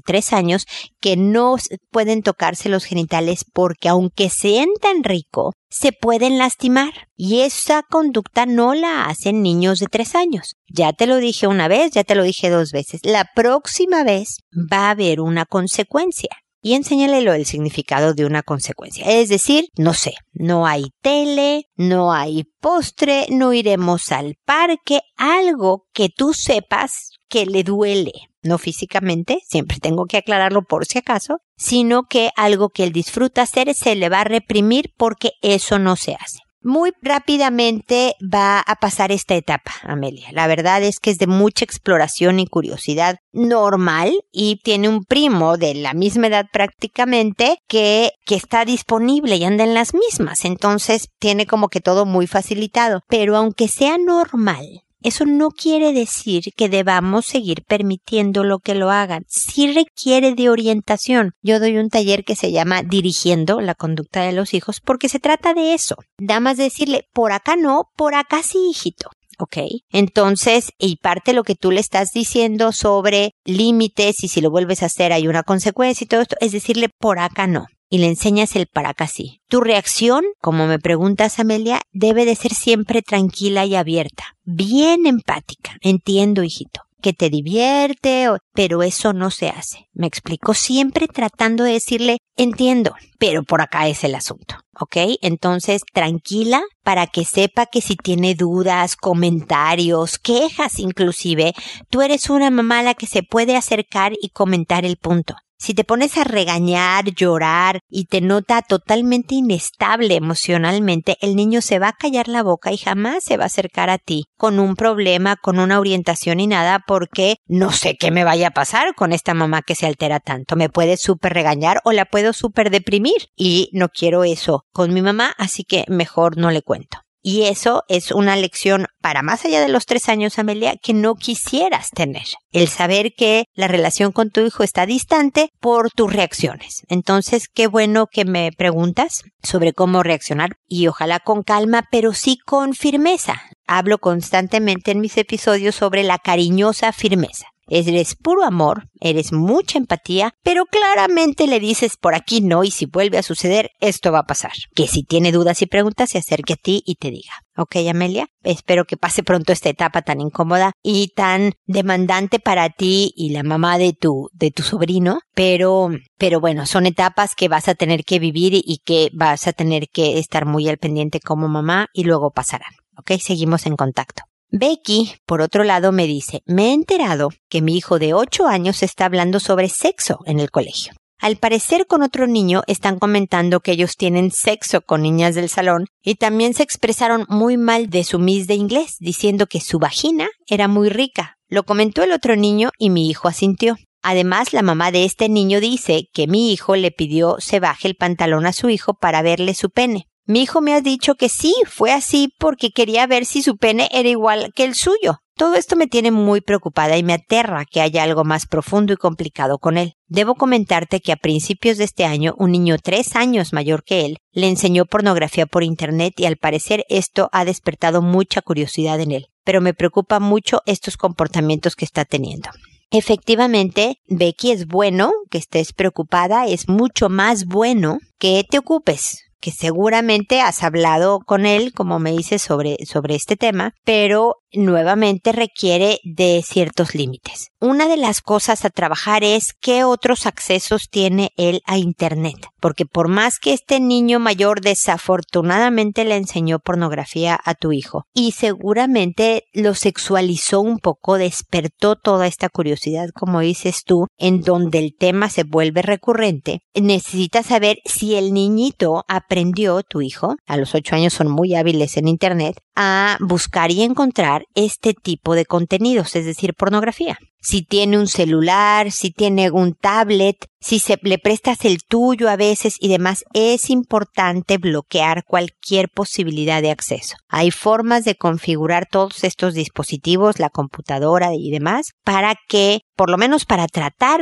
tres 0.04 0.32
años 0.32 0.66
que 1.00 1.16
no 1.16 1.56
pueden 1.90 2.22
tocarse 2.22 2.68
los 2.68 2.84
genitales 2.84 3.44
porque 3.52 3.88
aunque 3.88 4.28
sientan 4.28 5.04
rico, 5.04 5.52
se 5.68 5.92
pueden 5.92 6.37
lastimar. 6.37 6.92
Y 7.16 7.42
esa 7.42 7.82
conducta 7.88 8.44
no 8.46 8.75
la 8.75 9.04
hacen 9.04 9.42
niños 9.42 9.78
de 9.78 9.87
tres 9.87 10.16
años. 10.16 10.56
Ya 10.68 10.92
te 10.92 11.06
lo 11.06 11.18
dije 11.18 11.46
una 11.46 11.68
vez, 11.68 11.92
ya 11.92 12.02
te 12.02 12.16
lo 12.16 12.25
dije 12.25 12.50
dos 12.50 12.72
veces. 12.72 13.02
La 13.04 13.25
próxima 13.37 14.02
vez 14.02 14.38
va 14.52 14.88
a 14.88 14.90
haber 14.90 15.20
una 15.20 15.46
consecuencia 15.46 16.30
y 16.62 16.74
enséñale 16.74 17.22
del 17.22 17.46
significado 17.46 18.14
de 18.14 18.24
una 18.24 18.42
consecuencia. 18.42 19.06
Es 19.06 19.28
decir, 19.28 19.68
no 19.76 19.94
sé, 19.94 20.14
no 20.32 20.66
hay 20.66 20.90
tele, 21.02 21.64
no 21.76 22.12
hay 22.12 22.44
postre, 22.60 23.26
no 23.30 23.52
iremos 23.52 24.12
al 24.12 24.36
parque, 24.44 25.00
algo 25.16 25.84
que 25.92 26.08
tú 26.08 26.34
sepas 26.34 27.10
que 27.28 27.46
le 27.46 27.62
duele, 27.62 28.12
no 28.42 28.58
físicamente, 28.58 29.40
siempre 29.46 29.78
tengo 29.80 30.06
que 30.06 30.16
aclararlo 30.16 30.62
por 30.62 30.86
si 30.86 30.98
acaso, 30.98 31.38
sino 31.56 32.04
que 32.04 32.30
algo 32.36 32.68
que 32.68 32.84
él 32.84 32.92
disfruta 32.92 33.42
hacer 33.42 33.72
se 33.74 33.94
le 33.94 34.08
va 34.08 34.22
a 34.22 34.24
reprimir 34.24 34.92
porque 34.96 35.32
eso 35.42 35.78
no 35.78 35.96
se 35.96 36.14
hace. 36.14 36.40
Muy 36.62 36.92
rápidamente 37.00 38.16
va 38.22 38.60
a 38.60 38.76
pasar 38.76 39.12
esta 39.12 39.34
etapa, 39.34 39.72
Amelia. 39.82 40.28
La 40.32 40.46
verdad 40.46 40.82
es 40.82 41.00
que 41.00 41.10
es 41.10 41.18
de 41.18 41.26
mucha 41.26 41.64
exploración 41.64 42.38
y 42.38 42.46
curiosidad 42.46 43.16
normal 43.32 44.12
y 44.30 44.60
tiene 44.62 44.90
un 44.90 45.04
primo 45.04 45.56
de 45.56 45.74
la 45.74 45.94
misma 45.94 46.26
edad 46.26 46.46
prácticamente 46.52 47.62
que, 47.66 48.12
que 48.26 48.34
está 48.34 48.66
disponible 48.66 49.36
y 49.36 49.44
anda 49.44 49.64
en 49.64 49.72
las 49.72 49.94
mismas. 49.94 50.44
Entonces 50.44 51.08
tiene 51.18 51.46
como 51.46 51.68
que 51.68 51.80
todo 51.80 52.04
muy 52.04 52.26
facilitado. 52.26 53.00
Pero 53.08 53.36
aunque 53.36 53.66
sea 53.66 53.96
normal, 53.96 54.82
eso 55.02 55.25
no 55.25 55.50
quiere 55.50 55.92
decir 55.92 56.52
que 56.57 56.69
debamos 56.69 57.26
seguir 57.26 57.64
permitiendo 57.66 58.45
lo 58.45 58.59
que 58.59 58.75
lo 58.75 58.90
hagan. 58.90 59.25
Sí 59.28 59.73
requiere 59.73 60.35
de 60.35 60.50
orientación. 60.50 61.33
Yo 61.42 61.59
doy 61.61 61.76
un 61.78 61.88
taller 61.88 62.25
que 62.25 62.37
se 62.37 62.52
llama 62.52 62.83
Dirigiendo 62.83 63.61
la 63.61 63.75
conducta 63.75 64.23
de 64.23 64.33
los 64.33 64.54
hijos 64.54 64.80
porque 64.80 65.09
se 65.09 65.21
trata 65.21 65.54
de 65.54 65.75
eso. 65.75 65.97
Nada 66.19 66.40
más 66.40 66.57
decirle, 66.57 67.04
por 67.12 67.33
acá 67.33 67.57
no, 67.57 67.85
por 67.97 68.14
acá 68.14 68.42
sí, 68.42 68.59
hijito. 68.71 69.11
¿ok? 69.38 69.57
Entonces, 69.90 70.71
y 70.78 70.97
parte 70.97 71.30
de 71.30 71.37
lo 71.37 71.45
que 71.45 71.54
tú 71.54 71.71
le 71.71 71.80
estás 71.80 72.11
diciendo 72.12 72.73
sobre 72.73 73.33
límites 73.45 74.23
y 74.23 74.28
si 74.28 74.40
lo 74.40 74.50
vuelves 74.50 74.83
a 74.83 74.87
hacer 74.87 75.12
hay 75.12 75.28
una 75.28 75.42
consecuencia 75.42 76.04
y 76.04 76.09
todo 76.09 76.21
esto, 76.21 76.37
es 76.40 76.52
decirle 76.52 76.90
por 76.99 77.19
acá 77.19 77.47
no 77.47 77.66
y 77.90 77.99
le 77.99 78.06
enseñas 78.06 78.56
el 78.56 78.68
para 78.68 78.94
casi. 78.94 79.42
Tu 79.49 79.61
reacción, 79.61 80.25
como 80.40 80.66
me 80.66 80.78
preguntas 80.78 81.38
Amelia, 81.38 81.82
debe 81.92 82.25
de 82.25 82.37
ser 82.37 82.54
siempre 82.54 83.02
tranquila 83.02 83.66
y 83.66 83.75
abierta, 83.75 84.25
bien 84.44 85.06
empática. 85.06 85.76
Entiendo, 85.82 86.42
hijito 86.42 86.80
que 87.00 87.12
te 87.12 87.30
divierte, 87.30 88.28
pero 88.52 88.82
eso 88.82 89.12
no 89.12 89.30
se 89.30 89.49
hace. 89.49 89.88
Me 89.92 90.06
explico 90.06 90.54
siempre 90.54 91.09
tratando 91.09 91.64
de 91.64 91.73
decirle, 91.73 92.18
entiendo, 92.37 92.94
pero 93.18 93.42
por 93.42 93.61
acá 93.62 93.88
es 93.88 94.04
el 94.04 94.14
asunto, 94.14 94.56
¿ok? 94.78 94.97
Entonces, 95.23 95.82
tranquila 95.92 96.62
para 96.85 97.06
que 97.06 97.25
sepa 97.25 97.66
que 97.66 97.80
si 97.80 97.97
tiene 97.97 98.35
dudas, 98.35 98.97
comentarios, 98.97 100.18
quejas 100.18 100.78
inclusive, 100.78 101.52
tú 101.88 102.02
eres 102.02 102.30
una 102.30 102.50
mamá 102.50 102.80
a 102.80 102.85
la 102.85 102.94
que 102.94 103.06
se 103.06 103.23
puede 103.23 103.56
acercar 103.56 104.12
y 104.20 104.30
comentar 104.30 104.85
el 104.85 104.97
punto. 104.97 105.37
Si 105.62 105.74
te 105.74 105.84
pones 105.84 106.16
a 106.16 106.24
regañar, 106.24 107.04
llorar 107.14 107.80
y 107.90 108.06
te 108.06 108.22
nota 108.22 108.62
totalmente 108.62 109.34
inestable 109.34 110.14
emocionalmente, 110.14 111.18
el 111.20 111.36
niño 111.36 111.60
se 111.60 111.78
va 111.78 111.88
a 111.88 111.92
callar 111.92 112.28
la 112.28 112.42
boca 112.42 112.72
y 112.72 112.78
jamás 112.78 113.24
se 113.24 113.36
va 113.36 113.42
a 113.42 113.48
acercar 113.48 113.90
a 113.90 113.98
ti 113.98 114.24
con 114.38 114.58
un 114.58 114.74
problema, 114.74 115.36
con 115.36 115.58
una 115.58 115.78
orientación 115.78 116.40
y 116.40 116.46
nada, 116.46 116.82
porque 116.86 117.36
no 117.46 117.72
sé 117.72 117.98
qué 117.98 118.10
me 118.10 118.24
vaya 118.24 118.48
a 118.48 118.52
pasar 118.52 118.94
con 118.94 119.12
esta 119.12 119.34
mamá 119.34 119.60
que 119.60 119.74
se 119.74 119.84
altera 119.84 120.18
tanto. 120.18 120.56
Me 120.56 120.70
puede 120.70 120.96
súper 120.96 121.34
regañar 121.34 121.82
o 121.84 121.92
la 121.92 122.06
puedo 122.06 122.32
súper 122.32 122.70
deprimir 122.70 123.28
y 123.36 123.68
no 123.74 123.90
quiero 123.90 124.24
eso 124.24 124.64
con 124.72 124.94
mi 124.94 125.02
mamá, 125.02 125.34
así 125.36 125.64
que 125.64 125.84
mejor 125.88 126.38
no 126.38 126.50
le 126.50 126.62
cuento. 126.62 127.00
Y 127.22 127.42
eso 127.42 127.82
es 127.88 128.12
una 128.12 128.36
lección 128.36 128.86
para 129.00 129.22
más 129.22 129.44
allá 129.44 129.60
de 129.60 129.68
los 129.68 129.84
tres 129.86 130.08
años, 130.08 130.38
Amelia, 130.38 130.76
que 130.82 130.94
no 130.94 131.14
quisieras 131.14 131.90
tener. 131.90 132.24
El 132.50 132.68
saber 132.68 133.12
que 133.16 133.44
la 133.54 133.68
relación 133.68 134.12
con 134.12 134.30
tu 134.30 134.40
hijo 134.40 134.62
está 134.62 134.86
distante 134.86 135.50
por 135.60 135.90
tus 135.90 136.12
reacciones. 136.12 136.82
Entonces, 136.88 137.48
qué 137.48 137.66
bueno 137.66 138.06
que 138.06 138.24
me 138.24 138.50
preguntas 138.56 139.22
sobre 139.42 139.72
cómo 139.72 140.02
reaccionar 140.02 140.56
y 140.66 140.86
ojalá 140.86 141.20
con 141.20 141.42
calma, 141.42 141.84
pero 141.90 142.14
sí 142.14 142.38
con 142.38 142.74
firmeza. 142.74 143.42
Hablo 143.66 143.98
constantemente 143.98 144.90
en 144.90 145.00
mis 145.00 145.16
episodios 145.18 145.74
sobre 145.74 146.02
la 146.02 146.18
cariñosa 146.18 146.92
firmeza. 146.92 147.46
Eres 147.70 148.16
puro 148.16 148.44
amor, 148.44 148.88
eres 149.00 149.32
mucha 149.32 149.78
empatía, 149.78 150.32
pero 150.42 150.64
claramente 150.64 151.46
le 151.46 151.60
dices 151.60 151.96
por 151.96 152.16
aquí 152.16 152.40
no 152.40 152.64
y 152.64 152.72
si 152.72 152.86
vuelve 152.86 153.16
a 153.16 153.22
suceder, 153.22 153.70
esto 153.78 154.10
va 154.10 154.20
a 154.20 154.26
pasar. 154.26 154.52
Que 154.74 154.88
si 154.88 155.04
tiene 155.04 155.30
dudas 155.30 155.62
y 155.62 155.66
preguntas, 155.66 156.10
se 156.10 156.18
acerque 156.18 156.54
a 156.54 156.56
ti 156.56 156.82
y 156.84 156.96
te 156.96 157.12
diga. 157.12 157.32
Ok, 157.56 157.76
Amelia, 157.88 158.26
espero 158.42 158.86
que 158.86 158.96
pase 158.96 159.22
pronto 159.22 159.52
esta 159.52 159.68
etapa 159.68 160.02
tan 160.02 160.20
incómoda 160.20 160.72
y 160.82 161.12
tan 161.14 161.52
demandante 161.66 162.40
para 162.40 162.70
ti 162.70 163.12
y 163.14 163.30
la 163.30 163.44
mamá 163.44 163.78
de 163.78 163.92
tu, 163.92 164.30
de 164.32 164.50
tu 164.50 164.62
sobrino, 164.64 165.20
pero, 165.34 165.90
pero 166.18 166.40
bueno, 166.40 166.66
son 166.66 166.86
etapas 166.86 167.34
que 167.36 167.48
vas 167.48 167.68
a 167.68 167.74
tener 167.74 168.04
que 168.04 168.18
vivir 168.18 168.54
y 168.54 168.78
que 168.84 169.10
vas 169.12 169.46
a 169.46 169.52
tener 169.52 169.88
que 169.92 170.18
estar 170.18 170.44
muy 170.44 170.68
al 170.68 170.78
pendiente 170.78 171.20
como 171.20 171.48
mamá 171.48 171.86
y 171.92 172.04
luego 172.04 172.30
pasarán. 172.30 172.72
Ok, 172.96 173.12
seguimos 173.20 173.66
en 173.66 173.76
contacto. 173.76 174.29
Becky, 174.52 175.14
por 175.26 175.42
otro 175.42 175.62
lado, 175.62 175.92
me 175.92 176.09
dice, 176.09 176.42
me 176.45 176.69
he 176.69 176.73
enterado 176.73 177.30
que 177.49 177.62
mi 177.62 177.76
hijo 177.76 178.00
de 178.00 178.14
8 178.14 178.49
años 178.49 178.83
está 178.83 179.04
hablando 179.04 179.38
sobre 179.38 179.69
sexo 179.69 180.19
en 180.26 180.40
el 180.40 180.50
colegio. 180.50 180.92
Al 181.21 181.37
parecer 181.37 181.87
con 181.87 182.02
otro 182.02 182.26
niño 182.26 182.62
están 182.66 182.99
comentando 182.99 183.61
que 183.61 183.73
ellos 183.73 183.97
tienen 183.97 184.33
sexo 184.33 184.80
con 184.80 185.02
niñas 185.02 185.37
del 185.37 185.49
salón 185.49 185.87
y 186.02 186.16
también 186.16 186.54
se 186.54 186.64
expresaron 186.64 187.26
muy 187.28 187.59
mal 187.59 187.90
de 187.90 188.02
su 188.02 188.19
Miss 188.19 188.49
de 188.49 188.54
inglés, 188.54 188.97
diciendo 188.99 189.47
que 189.47 189.61
su 189.61 189.78
vagina 189.78 190.28
era 190.49 190.66
muy 190.66 190.88
rica. 190.88 191.37
Lo 191.49 191.64
comentó 191.64 192.02
el 192.02 192.12
otro 192.12 192.35
niño 192.35 192.71
y 192.76 192.90
mi 192.90 193.09
hijo 193.09 193.28
asintió. 193.28 193.76
Además, 194.02 194.52
la 194.52 194.62
mamá 194.62 194.90
de 194.90 195.04
este 195.04 195.28
niño 195.28 195.61
dice 195.61 196.09
que 196.12 196.26
mi 196.26 196.52
hijo 196.52 196.75
le 196.75 196.90
pidió 196.90 197.37
se 197.38 197.61
baje 197.61 197.87
el 197.87 197.97
pantalón 197.97 198.47
a 198.47 198.52
su 198.52 198.69
hijo 198.71 198.95
para 198.95 199.23
verle 199.23 199.54
su 199.54 199.71
pene. 199.71 200.07
Mi 200.30 200.42
hijo 200.42 200.60
me 200.60 200.75
ha 200.75 200.80
dicho 200.80 201.16
que 201.16 201.28
sí, 201.28 201.52
fue 201.66 201.90
así 201.90 202.32
porque 202.38 202.70
quería 202.70 203.04
ver 203.08 203.25
si 203.25 203.42
su 203.42 203.56
pene 203.56 203.88
era 203.90 204.08
igual 204.08 204.52
que 204.54 204.62
el 204.62 204.76
suyo. 204.76 205.16
Todo 205.37 205.56
esto 205.56 205.75
me 205.75 205.88
tiene 205.88 206.12
muy 206.12 206.40
preocupada 206.40 206.96
y 206.96 207.02
me 207.02 207.14
aterra 207.14 207.64
que 207.68 207.80
haya 207.80 208.04
algo 208.04 208.22
más 208.22 208.46
profundo 208.46 208.92
y 208.92 208.96
complicado 208.96 209.58
con 209.58 209.76
él. 209.76 209.94
Debo 210.06 210.37
comentarte 210.37 211.00
que 211.00 211.10
a 211.10 211.16
principios 211.16 211.78
de 211.78 211.84
este 211.84 212.04
año 212.04 212.37
un 212.38 212.52
niño 212.52 212.76
tres 212.80 213.16
años 213.16 213.52
mayor 213.52 213.82
que 213.82 214.06
él 214.06 214.18
le 214.30 214.46
enseñó 214.46 214.84
pornografía 214.84 215.46
por 215.46 215.64
Internet 215.64 216.14
y 216.18 216.26
al 216.26 216.37
parecer 216.37 216.84
esto 216.88 217.28
ha 217.32 217.44
despertado 217.44 218.00
mucha 218.00 218.40
curiosidad 218.40 219.00
en 219.00 219.10
él. 219.10 219.26
Pero 219.42 219.60
me 219.60 219.75
preocupa 219.75 220.20
mucho 220.20 220.60
estos 220.64 220.96
comportamientos 220.96 221.75
que 221.75 221.87
está 221.87 222.04
teniendo. 222.04 222.50
Efectivamente, 222.92 223.96
Becky 224.06 224.52
es 224.52 224.68
bueno 224.68 225.10
que 225.28 225.38
estés 225.38 225.72
preocupada, 225.72 226.46
es 226.46 226.68
mucho 226.68 227.08
más 227.08 227.46
bueno 227.46 227.99
que 228.20 228.44
te 228.49 228.58
ocupes 228.58 229.25
que 229.40 229.50
seguramente 229.50 230.40
has 230.40 230.62
hablado 230.62 231.20
con 231.20 231.47
él, 231.47 231.73
como 231.73 231.99
me 231.99 232.12
dices, 232.12 232.42
sobre, 232.42 232.76
sobre 232.85 233.14
este 233.14 233.37
tema, 233.37 233.75
pero 233.85 234.37
nuevamente 234.52 235.33
requiere 235.33 235.99
de 236.04 236.42
ciertos 236.45 236.95
límites. 236.95 237.49
Una 237.61 237.88
de 237.88 237.97
las 237.97 238.21
cosas 238.23 238.64
a 238.64 238.71
trabajar 238.71 239.23
es 239.23 239.54
qué 239.61 239.85
otros 239.85 240.26
accesos 240.26 240.88
tiene 240.90 241.30
él 241.37 241.61
a 241.66 241.76
Internet, 241.78 242.49
porque 242.61 242.87
por 242.87 243.09
más 243.09 243.38
que 243.38 243.52
este 243.52 243.80
niño 243.80 244.19
mayor 244.19 244.61
desafortunadamente 244.61 246.04
le 246.04 246.16
enseñó 246.16 246.59
pornografía 246.59 247.38
a 247.45 247.54
tu 247.54 247.73
hijo 247.73 248.04
y 248.14 248.33
seguramente 248.33 249.45
lo 249.52 249.75
sexualizó 249.75 250.61
un 250.61 250.78
poco, 250.78 251.19
despertó 251.19 251.97
toda 251.97 252.26
esta 252.26 252.49
curiosidad, 252.49 253.11
como 253.14 253.40
dices 253.40 253.85
tú, 253.85 254.07
en 254.19 254.40
donde 254.40 254.78
el 254.78 254.95
tema 254.97 255.28
se 255.28 255.45
vuelve 255.45 255.83
recurrente, 255.83 256.61
necesitas 256.75 257.47
saber 257.47 257.78
si 257.85 258.14
el 258.14 258.33
niñito 258.33 259.04
aprendió, 259.09 259.83
tu 259.83 260.00
hijo, 260.00 260.37
a 260.47 260.57
los 260.57 260.75
ocho 260.75 260.97
años 260.97 261.12
son 261.12 261.30
muy 261.30 261.54
hábiles 261.54 261.97
en 261.97 262.09
Internet, 262.09 262.57
a 262.75 263.19
buscar 263.21 263.71
y 263.71 263.83
encontrar 263.83 264.39
este 264.54 264.94
tipo 264.94 265.35
de 265.35 265.47
contenidos, 265.47 266.16
es 266.16 266.25
decir, 266.25 266.54
pornografía. 266.54 267.18
Si 267.42 267.62
tiene 267.62 267.99
un 267.99 268.06
celular, 268.06 268.92
si 268.92 269.12
tiene 269.12 269.50
un 269.50 269.75
tablet, 269.75 270.37
si 270.61 270.78
se 270.78 270.99
le 271.00 271.16
prestas 271.16 271.64
el 271.64 271.78
tuyo 271.88 272.28
a 272.28 272.37
veces 272.37 272.76
y 272.78 272.88
demás, 272.88 273.25
es 273.32 273.70
importante 273.70 274.59
bloquear 274.59 275.25
cualquier 275.25 275.88
posibilidad 275.88 276.61
de 276.61 276.70
acceso. 276.70 277.16
Hay 277.28 277.50
formas 277.50 278.04
de 278.04 278.14
configurar 278.14 278.87
todos 278.90 279.25
estos 279.25 279.54
dispositivos, 279.54 280.38
la 280.38 280.50
computadora 280.50 281.30
y 281.35 281.50
demás, 281.50 281.92
para 282.04 282.35
que, 282.47 282.80
por 282.94 283.09
lo 283.09 283.16
menos 283.16 283.47
para 283.47 283.68
tratar 283.68 284.20